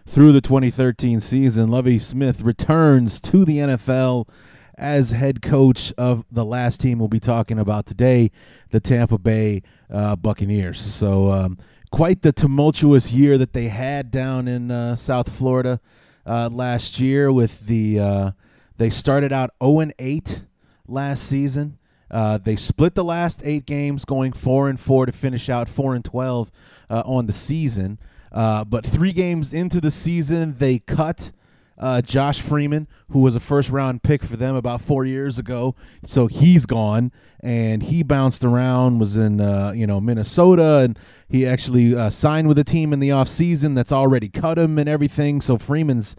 [0.07, 4.28] through the 2013 season, Lovie Smith returns to the NFL
[4.76, 8.32] as head coach of the last team we'll be talking about today,
[8.72, 9.61] the Tampa Bay
[9.91, 10.82] uh, Buccaneers.
[10.82, 11.59] So, um,
[11.91, 15.80] quite the tumultuous year that they had down in uh, South Florida
[16.26, 18.32] uh, last year with the uh,
[18.80, 20.43] they started out 0 and 8
[20.88, 21.77] last season.
[22.09, 25.93] Uh, they split the last eight games, going four and four to finish out four
[25.93, 26.51] and twelve
[26.89, 27.99] uh, on the season.
[28.32, 31.32] Uh, but three games into the season, they cut
[31.77, 35.75] uh, Josh Freeman, who was a first round pick for them about four years ago.
[36.03, 37.11] So he's gone,
[37.41, 38.99] and he bounced around.
[38.99, 42.99] Was in uh, you know Minnesota, and he actually uh, signed with a team in
[42.99, 45.41] the offseason that's already cut him and everything.
[45.41, 46.15] So Freeman's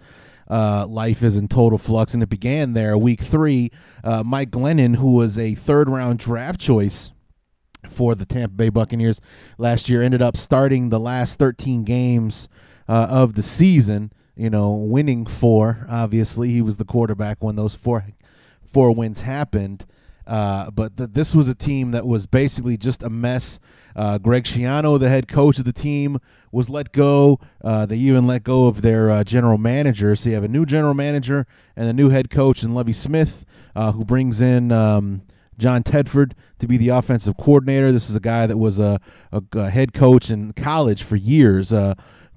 [0.51, 2.99] uh, life is in total flux, and it began there.
[2.99, 3.71] Week three,
[4.03, 7.13] uh, Mike Glennon, who was a third round draft choice
[7.89, 9.21] for the Tampa Bay Buccaneers
[9.57, 12.49] last year, ended up starting the last 13 games
[12.89, 14.13] uh, of the season.
[14.37, 15.87] You know, winning four.
[15.89, 18.07] Obviously, he was the quarterback when those four
[18.65, 19.87] four wins happened.
[20.31, 23.59] Uh, but th- this was a team that was basically just a mess.
[23.97, 26.19] Uh, Greg Schiano, the head coach of the team,
[26.53, 27.41] was let go.
[27.65, 30.15] Uh, they even let go of their uh, general manager.
[30.15, 33.45] So you have a new general manager and a new head coach in Lovie Smith,
[33.75, 35.23] uh, who brings in um,
[35.59, 37.91] John Tedford to be the offensive coordinator.
[37.91, 39.01] This is a guy that was a,
[39.33, 41.73] a, a head coach in college for years.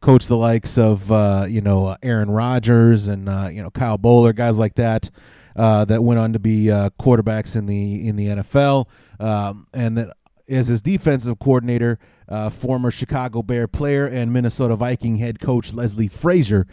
[0.01, 3.97] Coached the likes of uh, you know uh, Aaron Rodgers and uh, you know Kyle
[3.97, 5.09] Boller, guys like that.
[5.55, 8.87] Uh, that went on to be uh, quarterbacks in the in the NFL,
[9.19, 10.15] um, and that
[10.49, 16.07] as his defensive coordinator, uh, former Chicago Bear player and Minnesota Viking head coach Leslie
[16.07, 16.65] Frazier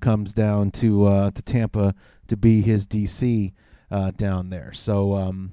[0.00, 1.94] comes down to to Tampa
[2.28, 3.52] to be his DC
[4.16, 4.72] down there.
[4.72, 5.14] So.
[5.14, 5.52] Um,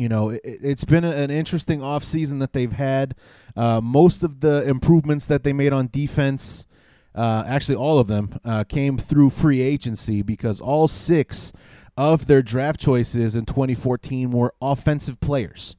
[0.00, 3.14] you know, it, has been an interesting offseason that they've had.
[3.54, 6.66] Uh, most of the improvements that they made on defense,
[7.14, 11.52] uh, actually all of them, uh, came through free agency because all six
[11.96, 15.76] of their draft choices in 2014 were offensive players.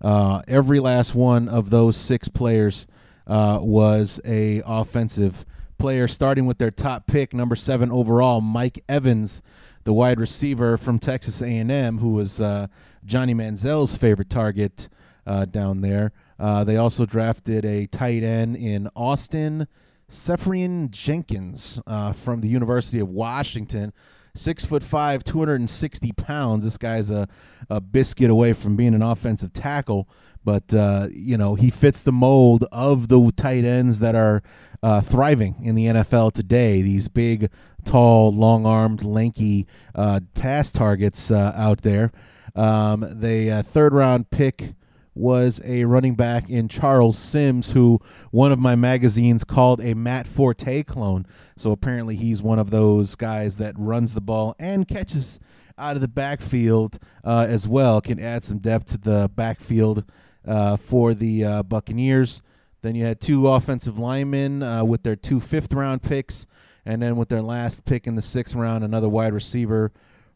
[0.00, 2.86] Uh, every last one of those six players
[3.26, 5.46] uh, was a offensive
[5.78, 9.42] player, starting with their top pick, number seven overall, Mike Evans,
[9.84, 12.66] the wide receiver from Texas A&M, who was uh,
[13.04, 14.88] Johnny Manziel's favorite target
[15.26, 16.12] uh, down there.
[16.38, 19.66] They also drafted a tight end in Austin
[20.08, 23.92] Seferian Jenkins uh, from the University of Washington.
[24.36, 26.64] Six foot five, 260 pounds.
[26.64, 27.28] This guy's a,
[27.70, 30.08] a biscuit away from being an offensive tackle,
[30.44, 34.42] but uh, you know he fits the mold of the tight ends that are
[34.82, 36.82] uh, thriving in the NFL today.
[36.82, 37.48] These big,
[37.84, 42.10] tall, long-armed, lanky uh, pass targets uh, out there.
[42.56, 44.74] Um, the uh, third round pick
[45.14, 48.00] was a running back in Charles Sims, who
[48.30, 51.26] one of my magazines called a Matt Forte clone.
[51.56, 55.38] So apparently he's one of those guys that runs the ball and catches
[55.78, 58.00] out of the backfield uh, as well.
[58.00, 60.04] Can add some depth to the backfield
[60.46, 62.42] uh, for the uh, Buccaneers.
[62.82, 66.46] Then you had two offensive linemen uh, with their two fifth round picks,
[66.84, 69.90] and then with their last pick in the sixth round, another wide receiver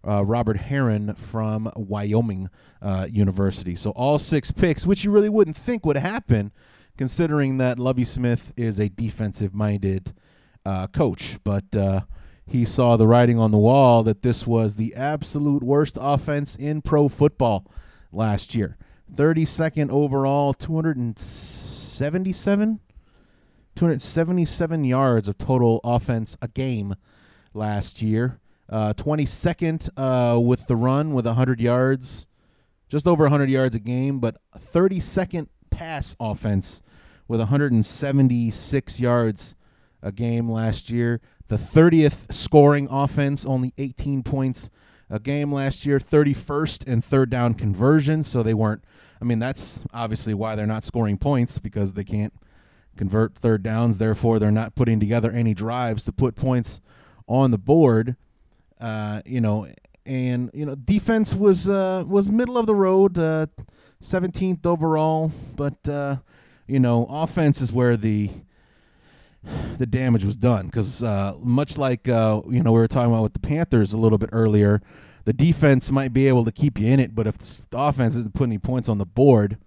[0.06, 2.48] uh, Robert Herron from Wyoming
[2.80, 3.74] uh, University.
[3.74, 6.52] So all six picks, which you really wouldn't think would happen,
[6.96, 10.14] considering that Lovie Smith is a defensive-minded
[10.64, 11.38] uh, coach.
[11.44, 12.02] But uh,
[12.46, 16.80] he saw the writing on the wall that this was the absolute worst offense in
[16.82, 17.70] pro football
[18.12, 18.76] last year.
[19.14, 22.80] 32nd overall, 277
[23.78, 26.96] 277 yards of total offense a game
[27.54, 28.40] last year.
[28.68, 32.26] Uh, 22nd uh, with the run with 100 yards,
[32.88, 36.82] just over 100 yards a game, but 32nd pass offense
[37.26, 39.56] with 176 yards
[40.02, 41.20] a game last year.
[41.48, 44.70] The 30th scoring offense, only 18 points
[45.10, 45.98] a game last year.
[45.98, 48.84] 31st and third down conversions, so they weren't.
[49.20, 52.32] I mean, that's obviously why they're not scoring points because they can't
[52.96, 53.98] convert third downs.
[53.98, 56.80] Therefore, they're not putting together any drives to put points
[57.26, 58.16] on the board.
[58.80, 59.66] Uh, you know,
[60.06, 63.46] and you know, defense was uh, was middle of the road, uh,
[64.00, 66.16] seventeenth overall, but uh,
[66.66, 68.30] you know, offense is where the
[69.78, 73.34] the damage was done because uh, much like you know we were talking about with
[73.34, 74.80] the Panthers a little bit earlier,
[75.24, 78.34] the defense might be able to keep you in it, but if the offense isn't
[78.34, 79.58] putting any points on the board,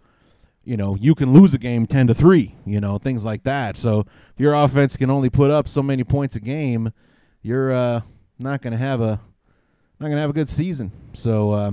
[0.63, 3.75] you know you can lose a game ten to three, you know things like that.
[3.75, 6.93] So if your offense can only put up so many points a game,
[7.41, 8.01] you're uh,
[8.41, 9.19] not going to have a
[9.99, 10.91] not going to have a good season.
[11.13, 11.71] So uh,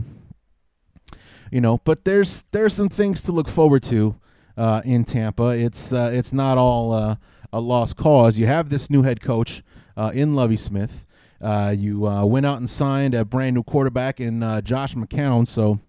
[1.51, 4.17] you know, but there's there's some things to look forward to
[4.57, 5.51] uh, in Tampa.
[5.51, 7.17] It's uh, it's not all uh,
[7.53, 8.39] a lost cause.
[8.39, 9.63] You have this new head coach
[9.97, 11.07] uh, in Lovie Smith.
[11.41, 15.47] Uh, you went out and signed a brand new quarterback in Josh McCown.
[15.47, 15.81] So.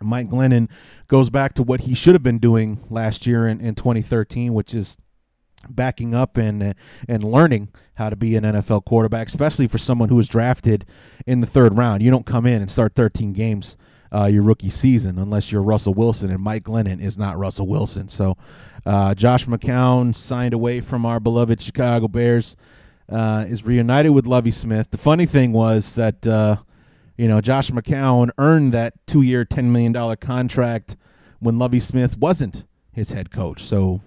[0.00, 0.68] Mike Glennon
[1.06, 4.74] goes back to what he should have been doing last year in, in 2013, which
[4.74, 4.96] is
[5.68, 6.74] backing up and
[7.08, 10.84] and learning how to be an NFL quarterback, especially for someone who was drafted
[11.26, 12.02] in the third round.
[12.02, 13.76] You don't come in and start 13 games
[14.14, 18.08] uh, your rookie season unless you're Russell Wilson, and Mike Glennon is not Russell Wilson.
[18.08, 18.36] So,
[18.84, 22.56] uh, Josh McCown signed away from our beloved Chicago Bears,
[23.08, 24.90] uh, is reunited with Lovie Smith.
[24.90, 26.56] The funny thing was that uh,
[27.16, 30.96] you know Josh McCown earned that two-year, ten million dollar contract
[31.38, 33.62] when Lovie Smith wasn't his head coach.
[33.62, 34.02] So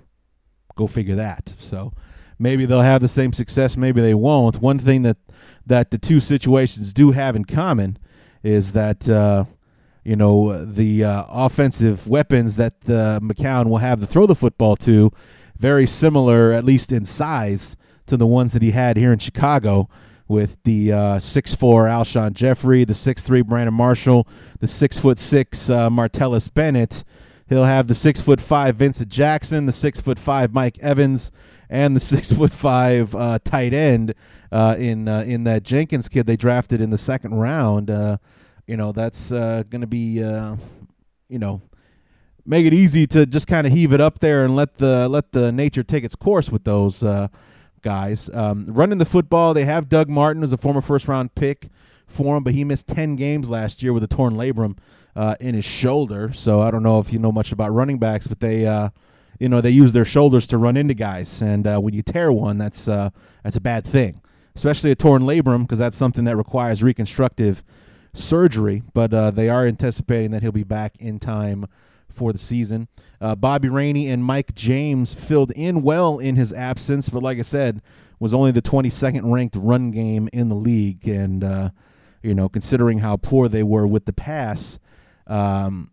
[0.76, 1.56] Go figure that.
[1.60, 1.94] So
[2.40, 4.62] maybe they'll have the same success, maybe they won't.
[4.62, 5.18] One thing that
[5.66, 7.98] that the two situations do have in common
[8.44, 9.46] is that uh,
[10.04, 14.76] you know the uh, offensive weapons that uh, McCown will have to throw the football
[14.78, 15.12] to
[15.58, 19.90] very similar, at least in size, to the ones that he had here in Chicago
[20.28, 24.28] with the uh, six four Alshon Jeffery, the six three Brandon Marshall,
[24.60, 27.04] the six foot six uh, Martellus Bennett,
[27.48, 31.32] He'll have the six foot five Vincent Jackson, the six foot five Mike Evans,
[31.70, 34.14] and the six foot five uh, tight end
[34.52, 37.90] uh, in uh, in that Jenkins kid they drafted in the second round.
[37.90, 38.18] Uh,
[38.68, 40.56] you know that's uh, going to be uh,
[41.30, 41.62] you know
[42.46, 45.32] make it easy to just kind of heave it up there and let the let
[45.32, 47.04] the nature take its course with those
[47.86, 48.32] guys.
[48.34, 51.70] Um, running the football, they have Doug Martin, who's a former first round pick
[52.08, 54.78] for him, but he missed 10 games last year with a torn labrum
[55.16, 56.32] uh, in his shoulder.
[56.34, 58.66] So I don't know if you know much about running backs, but they.
[58.66, 58.90] Uh,
[59.40, 62.32] you know they use their shoulders to run into guys, and uh, when you tear
[62.32, 63.10] one, that's uh,
[63.44, 64.22] that's a bad thing,
[64.56, 67.64] especially a torn labrum because that's something that requires reconstructive
[68.14, 68.84] surgery.
[68.94, 71.68] But uh, they are anticipating that he'll be back in time
[72.08, 72.88] for the season.
[73.20, 77.42] Uh, Bobby Rainey and Mike James filled in well in his absence, but like I
[77.42, 77.82] said,
[78.20, 81.72] was only the 22nd ranked run game in the league, and
[82.24, 84.80] you know considering how poor they were with the pass.
[85.28, 85.92] Um,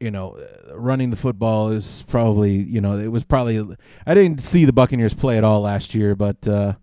[0.00, 0.38] you know,
[0.72, 3.76] running the football is probably, you know, it was probably.
[4.06, 6.74] I didn't see the Buccaneers play at all last year, but uh,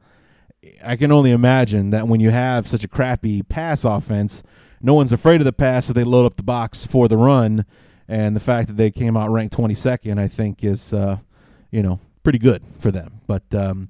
[0.84, 4.44] I can only imagine that when you have such a crappy pass offense,
[4.82, 7.66] no one's afraid of the pass, so they load up the box for the run.
[8.08, 11.18] And the fact that they came out ranked 22nd, I think, is, uh,
[11.72, 13.22] you know, pretty good for them.
[13.26, 13.90] But um,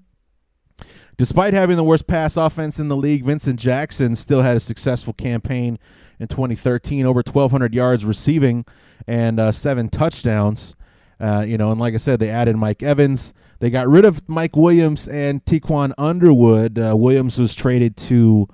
[1.17, 5.13] despite having the worst pass offense in the league, Vincent Jackson still had a successful
[5.13, 5.79] campaign
[6.19, 8.65] in 2013, over 1,200 yards receiving
[9.07, 10.75] and uh, seven touchdowns.
[11.19, 13.33] Uh, you know, and like I said, they added Mike Evans.
[13.59, 16.77] They got rid of Mike Williams and Tiquan Underwood.
[16.77, 18.47] Uh, Williams was traded to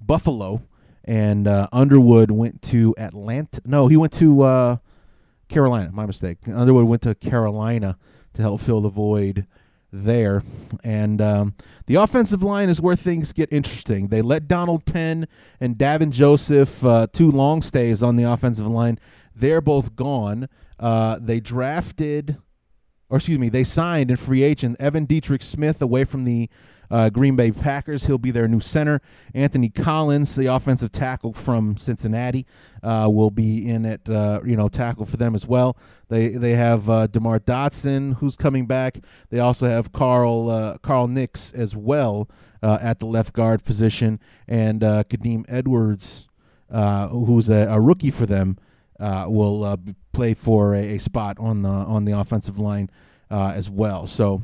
[0.00, 0.62] Buffalo,
[1.04, 3.60] and uh, Underwood went to Atlanta.
[3.66, 4.76] No, he went to uh,
[5.48, 5.90] Carolina.
[5.92, 6.38] My mistake.
[6.46, 7.98] Underwood went to Carolina
[8.34, 9.46] to help fill the void
[9.92, 10.42] there.
[10.82, 11.54] And um,
[11.86, 14.08] the offensive line is where things get interesting.
[14.08, 15.26] They let Donald Penn
[15.60, 18.98] and Davin Joseph, uh, two long stays on the offensive line,
[19.34, 20.48] they're both gone.
[20.78, 22.36] Uh, they drafted,
[23.08, 26.48] or excuse me, they signed in free agent Evan Dietrich Smith away from the
[26.90, 28.06] uh, Green Bay Packers.
[28.06, 29.00] He'll be their new center.
[29.34, 32.46] Anthony Collins, the offensive tackle from Cincinnati,
[32.82, 35.76] uh, will be in at uh, you know tackle for them as well.
[36.08, 38.98] They they have uh, Demar Dotson who's coming back.
[39.30, 42.28] They also have Carl uh, Carl Nicks as well
[42.62, 46.28] uh, at the left guard position, and Kadeem Edwards,
[46.70, 48.58] who's a, a, rookie for them,
[48.98, 49.78] will
[50.12, 52.90] play for a, a, spot on the on the offensive line
[53.30, 54.06] as well.
[54.06, 54.42] So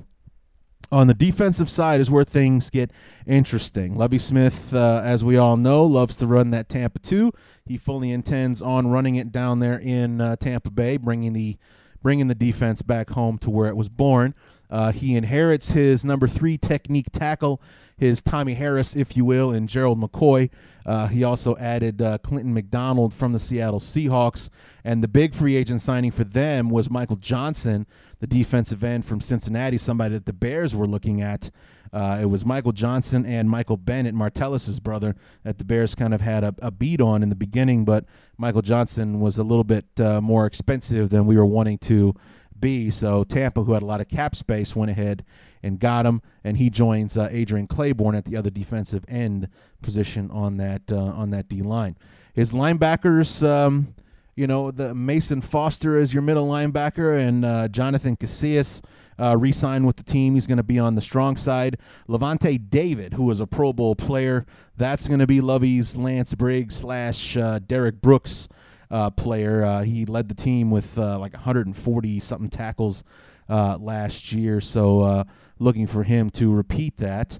[0.93, 2.91] on the defensive side is where things get
[3.27, 3.97] interesting.
[3.97, 7.33] Lovie Smith, uh, as we all know, loves to run that Tampa 2.
[7.65, 11.57] He fully intends on running it down there in uh, Tampa Bay, bringing the
[12.03, 14.35] bringing the defense back home to where it was born.
[14.69, 17.61] Uh, he inherits his number three technique tackle,
[17.97, 20.51] his Tommie Harris, if you will, and Gerald McCoy.
[20.85, 24.49] Uh, he also added uh, Clinton McDonald from the Seattle Seahawks.
[24.83, 27.87] And the big free agent signing for them was Michael Johnson,
[28.23, 31.51] the defensive end from Cincinnati, somebody that the Bears were looking at.
[31.93, 36.21] Uh, it was Michael Johnson and Michael Bennett, Martellus's brother, that the Bears kind of
[36.21, 38.05] had a, a, beat on in the beginning, but
[38.39, 42.15] Michael Johnson was a little bit uh, more expensive than we were wanting to
[42.61, 42.93] be.
[42.93, 45.25] So Tampa, who had a lot of cap space, went ahead
[45.61, 49.49] and got him, and he joins uh, Adrian Clayborn at the other defensive end
[49.83, 51.97] position on that uh, on that D line.
[52.35, 53.45] His linebackers.
[53.45, 53.95] Um,
[54.35, 58.83] you know, the Mason Foster is your middle linebacker, and uh, Jonathan Casillas
[59.19, 60.35] uh, re-signed with the team.
[60.35, 61.79] He's going to be on the strong side.
[62.09, 66.77] Lavonte David, who is a Pro Bowl player, that's going to be Lovie's Lance Briggs
[66.77, 68.49] slash uh, Derrick Brooks
[68.91, 69.65] uh, player.
[69.65, 73.05] Uh, he led the team with uh, like 140 something tackles
[73.49, 75.25] uh, last year, so
[75.59, 77.39] looking for him to repeat that.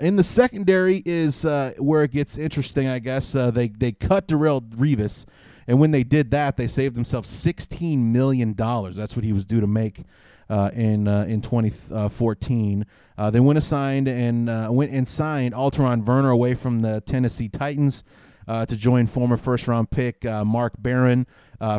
[0.00, 1.44] in the secondary is
[1.78, 3.32] where it gets interesting, I guess.
[3.32, 5.24] they they cut Darrelle Revis
[5.66, 8.96] and when they did that, they saved themselves sixteen million dollars.
[8.96, 10.04] That's what he was due to make
[10.52, 12.86] uh, in uh, in 2014.
[13.16, 17.48] Uh, they went assigned and uh, went and signed Alterraun Verner away from the Tennessee
[17.48, 18.04] Titans
[18.46, 21.26] uh, to join former first round pick uh, Mark Barron,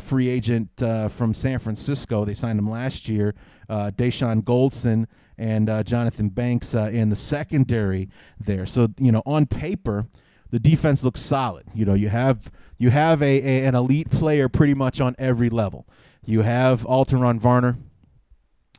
[0.01, 0.69] free agent
[1.11, 2.25] from San Francisco.
[2.25, 3.35] They signed him last year.
[3.69, 5.05] Dashon Goldson
[5.37, 8.09] and Johnthan Banks in the secondary
[8.39, 8.65] there.
[8.65, 10.07] So you know, on paper
[10.53, 11.65] the defense looks solid.
[11.73, 15.49] You know, you have you have a, a an elite player pretty much on every
[15.49, 15.87] level.
[16.23, 17.75] You have Alterraun Verner,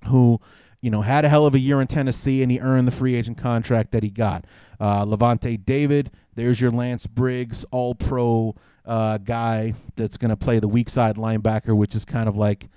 [0.06, 0.40] who
[0.80, 3.16] you know had a hell of a year in Tennessee, and he earned the free
[3.16, 4.44] agent contract that he got.
[4.78, 8.54] Uh, Lavonte David, there's your Lance Briggs, All Pro
[8.86, 12.68] uh, guy that's going to play the weak side linebacker, which is kind of like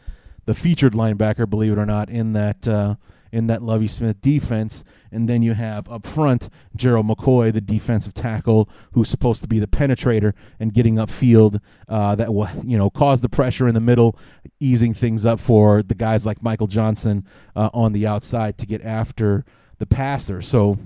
[0.45, 2.67] the featured linebacker, believe it or not, in that.
[2.67, 2.95] Uh,
[3.37, 4.83] in that Lovie Smith defense.
[5.11, 9.59] And then you have up front Gerald McCoy, the defensive tackle, who's supposed to be
[9.59, 13.79] the penetrator and getting upfield uh, that will, you know, cause the pressure in the
[13.79, 14.17] middle,
[14.59, 17.25] easing things up for the guys like Michael Johnson
[17.55, 19.45] uh, on the outside to get after
[19.77, 20.41] the passer.
[20.41, 20.79] So,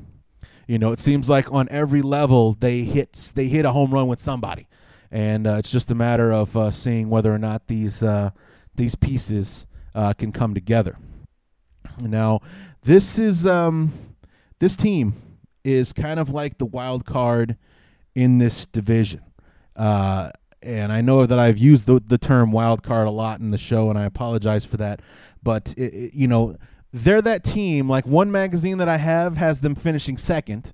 [0.67, 4.07] you know, it seems like on every level they hit they hit a home run
[4.07, 4.67] with somebody,
[5.09, 8.31] and uh, it's just a matter of uh, seeing whether or not these uh,
[8.75, 10.97] these pieces uh, can come together.
[12.09, 12.41] Now,
[12.83, 13.93] this is um,
[14.59, 15.15] this team
[15.63, 17.57] is kind of like the wild card
[18.15, 19.21] in this division.
[19.75, 20.31] Uh,
[20.61, 23.57] and I know that I've used the, the term wild card a lot in the
[23.57, 25.01] show, and I apologize for that.
[25.41, 26.55] But it, it, you know,
[26.93, 27.89] they're that team.
[27.89, 30.73] Like one magazine that I have has them finishing second,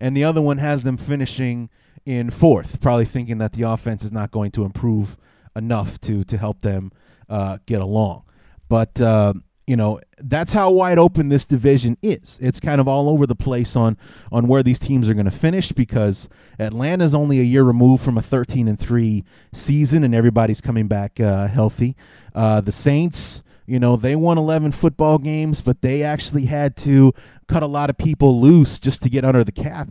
[0.00, 1.70] and the other one has them finishing
[2.04, 2.80] in fourth.
[2.80, 5.16] Probably thinking that the offense is not going to improve
[5.54, 6.90] enough to to help them
[7.28, 8.24] uh, get along.
[8.68, 9.34] But uh,
[9.68, 12.38] you know that's how wide open this division is.
[12.40, 13.98] It's kind of all over the place on
[14.32, 16.26] on where these teams are going to finish because
[16.58, 21.20] Atlanta's only a year removed from a 13 and three season, and everybody's coming back
[21.20, 21.96] uh, healthy.
[22.34, 23.42] Uh, the Saints.
[23.66, 27.12] You know, they won 11 football games, but they actually had to
[27.48, 29.88] cut a lot of people loose just to get under the cap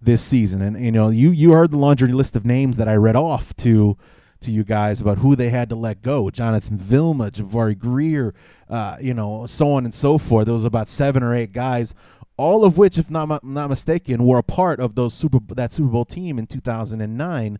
[0.00, 0.62] this season.
[0.62, 3.54] And you know, you you heard the laundry list of names that I read off
[3.56, 3.98] to
[4.40, 6.30] to you guys about who they had to let go.
[6.30, 8.34] Jonathan Vilma, Jabari Greer,
[8.68, 10.46] uh, you know, so on and so forth.
[10.46, 11.94] There was about seven or eight guys,
[12.36, 15.90] all of which, if not not mistaken, were a part of those Super that Super
[15.90, 17.58] Bowl team in 2009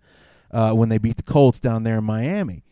[0.50, 2.64] uh, when they beat the Colts down there in Miami.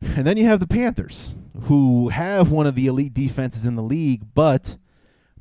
[0.00, 3.82] And then you have the Panthers, who have one of the elite defenses in the
[3.82, 4.76] league, but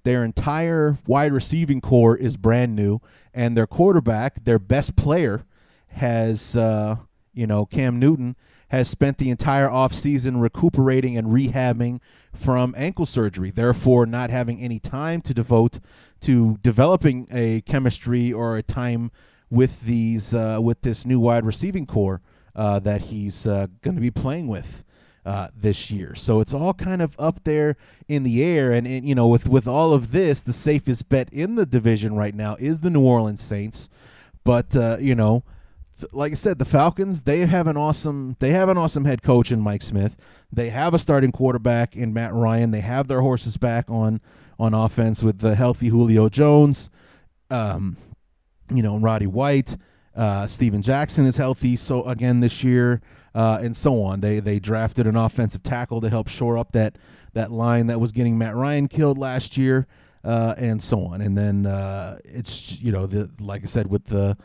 [0.03, 2.99] their entire wide receiving corps is brand new,
[3.34, 5.45] and their quarterback, their best player,
[5.89, 6.95] has uh,
[7.38, 8.36] you know, Cam Newton
[8.70, 12.02] has spent the entire offseason recuperating and rehabbing
[12.34, 15.80] from ankle surgery, therefore not having any time to devote
[16.22, 19.12] to developing a chemistry or a time
[19.50, 22.22] with these uh, with this new wide receiving corps
[22.56, 24.84] uh, that he's uh, going to be playing with.
[25.26, 27.76] Uh, this year, so it's all kind of up there
[28.08, 31.28] in the air, and, and you know, with with all of this, the safest bet
[31.34, 33.90] in the division right now is the New Orleans Saints.
[34.46, 35.44] But uh, you know,
[36.12, 39.52] like I said, the Falcons they have an awesome they have an awesome head coach
[39.52, 40.18] in Mike Smith.
[40.52, 42.72] They have a starting quarterback in Matt Ryan.
[42.72, 44.22] They have their horses back on
[44.60, 46.89] on offense with the healthy Julio Jones,
[47.50, 47.98] um,
[48.72, 49.78] you know, Roddy White.
[50.16, 53.02] Uh, Steven Jackson is healthy, so again this year,
[53.36, 54.22] uh, and so on.
[54.22, 56.98] They they drafted an offensive tackle to help shore up that
[57.34, 59.86] that line that was getting Matt Ryan killed last year,
[60.24, 61.22] uh, and so on.
[61.22, 64.38] And then uh, it's you know the like I said with the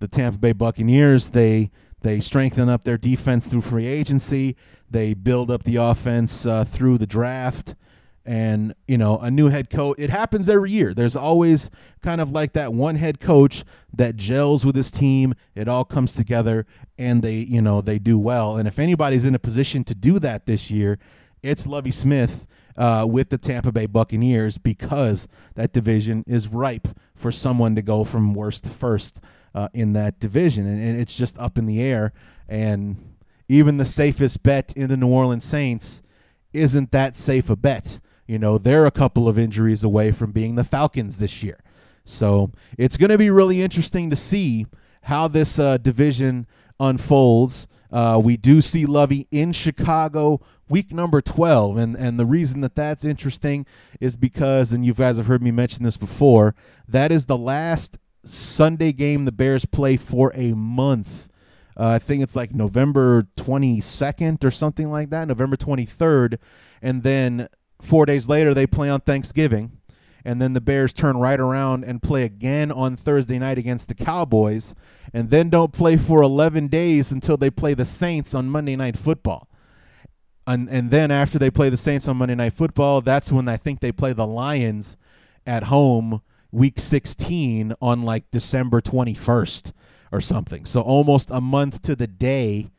[0.00, 1.70] the Tampa Bay Buccaneers, they
[2.02, 4.56] they strengthen up their defense through free agency.
[4.90, 7.74] They build up the offense uh, through the draft,
[8.24, 9.96] and you know a new head coach.
[9.98, 10.94] It happens every year.
[10.94, 11.70] There's always
[12.02, 15.34] kind of like that one head coach that gels with his team.
[15.54, 16.66] It all comes together,
[16.98, 18.56] and they you know they do well.
[18.56, 20.98] And if anybody's in a position to do that this year,
[21.42, 22.46] it's Lovie Smith.
[22.80, 28.04] Uh, with the Tampa Bay Buccaneers because that division is ripe for someone to go
[28.04, 29.20] from worst to first
[29.54, 32.14] uh, in that division, and, and, it's just up in the air.
[32.48, 33.16] And
[33.48, 36.00] even the safest bet in the New Orleans Saints
[36.54, 37.98] isn't that safe a bet.
[38.26, 41.58] You know, they're a couple of injuries away from being the Falcons this year.
[42.04, 44.66] So it's going to be really interesting to see
[45.02, 46.46] how this uh, division
[46.78, 47.66] unfolds.
[47.90, 50.40] Uh, we do see Lovie in Chicago
[50.70, 51.76] week number 12.
[51.76, 53.66] And, and the reason that that's interesting
[54.00, 56.54] is because, and you guys have heard me mention this before,
[56.88, 61.28] that is the last Sunday game the Bears play for a month.
[61.76, 66.38] Uh, I think it's like November 22nd or something like that, November 23rd.
[66.80, 67.48] And then
[67.80, 69.72] four days later, they play on Thanksgiving.
[70.22, 73.94] And then the Bears turn right around and play again on Thursday night against the
[73.94, 74.74] Cowboys.
[75.14, 78.98] And then don't play for 11 days until they play the Saints on Monday Night
[78.98, 79.49] Football.
[80.46, 83.56] And, and then after they play the Saints on Monday Night Football, that's when I
[83.56, 84.96] think they play the Lions
[85.46, 86.22] at home
[86.52, 89.72] week 16 on like December 21st
[90.12, 90.64] or something.
[90.64, 92.70] So almost a month to the day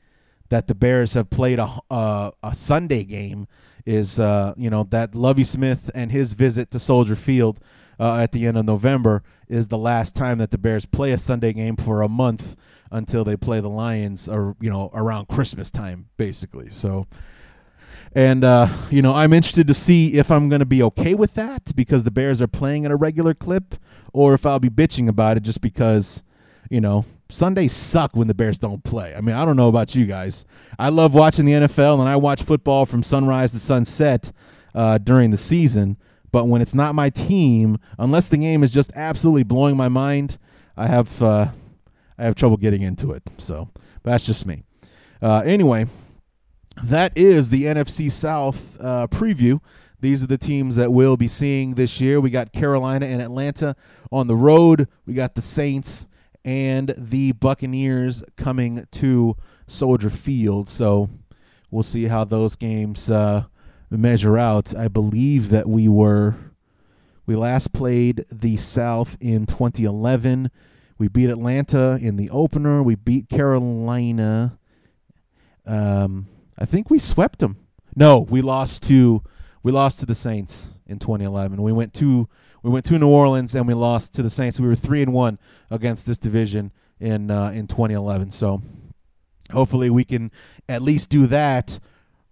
[0.50, 3.48] that the Bears have played a uh, a Sunday game
[3.86, 7.60] is uh, you know that Lovie Smith and his visit to Soldier Field
[8.00, 11.18] uh, at the end of November is the last time that the Bears play a
[11.18, 12.56] Sunday game for a month
[12.92, 16.70] until they play the Lions or you know around Christmas time basically.
[16.70, 17.08] So
[18.14, 21.34] and, uh, you know, I'm interested to see if I'm going to be okay with
[21.36, 23.76] that because the Bears are playing at a regular clip
[24.14, 26.24] or if I'll be bitching about it just because,
[26.70, 29.16] you know, Sundays suck when the Bears don't play.
[29.16, 30.46] I mean, I don't know about you guys.
[30.78, 34.32] I love watching the NFL and I watch football from sunrise to sunset
[34.76, 35.98] uh, during the season.
[36.32, 40.38] But when it's not my team, unless the game is just absolutely blowing my mind,
[40.78, 41.52] I have uh,
[42.18, 43.24] I have trouble getting into it.
[43.38, 43.70] So,
[44.04, 44.64] that's just me.
[45.22, 45.88] Uh, anyway,
[46.84, 49.60] that is the NFC South uh, preview.
[50.00, 52.20] These are the teams that we'll be seeing this year.
[52.20, 53.76] We got Carolina and Atlanta
[54.12, 54.88] on the road.
[55.06, 56.08] We got the Saints
[56.44, 59.38] and the Buccaneers coming to
[59.68, 60.68] Soldier Field.
[60.68, 61.10] So
[61.70, 63.44] we'll see how those games uh,
[63.92, 64.76] measure out.
[64.76, 66.36] I believe that we were
[67.28, 70.50] We last played the South in 2011.
[70.98, 72.82] We beat Atlanta in the opener.
[72.82, 74.58] We beat Carolina.
[75.66, 77.58] Um, I think we swept them.
[77.96, 79.24] No, we lost to
[79.64, 81.62] we lost to the Saints in 2011.
[81.62, 82.28] We went to
[82.64, 84.60] we went to New Orleans and we lost to the Saints.
[84.60, 88.32] We were three and one against this division in uh, in 2011.
[88.32, 88.62] So
[89.52, 90.32] hopefully we can
[90.70, 91.80] at least do that.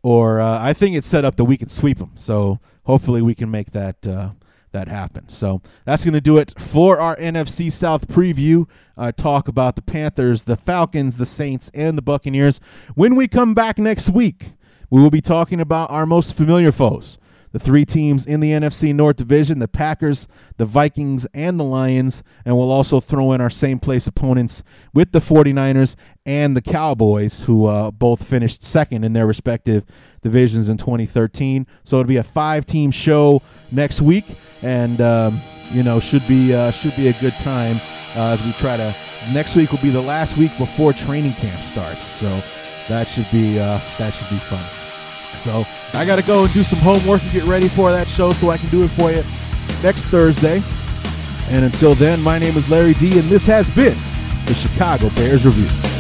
[0.02, 2.12] Or uh, I think it's set up that we can sweep them.
[2.16, 4.30] So hopefully we can make that uh,
[4.72, 5.32] that happened.
[5.32, 8.68] So that's going to do it for our NFC South preview.
[8.98, 12.60] Uh, talk about the Panthers, the Falcons, the Saints, and the Buccaneers.
[12.96, 14.54] When we come back next week,
[14.90, 17.18] we will be talking about our most familiar foes
[17.52, 20.28] the three teams in the NFC North Division the Packers,
[20.58, 22.24] the Vikings, and the Lions.
[22.46, 24.64] And we'll also throw in our same place opponents
[24.94, 25.96] with the 49ers
[26.26, 29.86] and the Cowboys, who uh, both finished second in their respective
[30.22, 31.66] divisions in 2013.
[31.84, 34.26] So it'll be a five team show next week.
[34.62, 37.78] And, um, you know, should be, uh, should be a good time
[38.16, 38.96] uh, as we try to.
[39.32, 42.04] Next week will be the last week before training camp starts.
[42.04, 42.42] So
[42.90, 44.89] that should be, uh, that should be fun.
[45.40, 48.32] So I got to go and do some homework and get ready for that show
[48.32, 49.24] so I can do it for you
[49.82, 50.62] next Thursday.
[51.50, 53.98] And until then, my name is Larry D, and this has been
[54.46, 55.99] the Chicago Bears Review.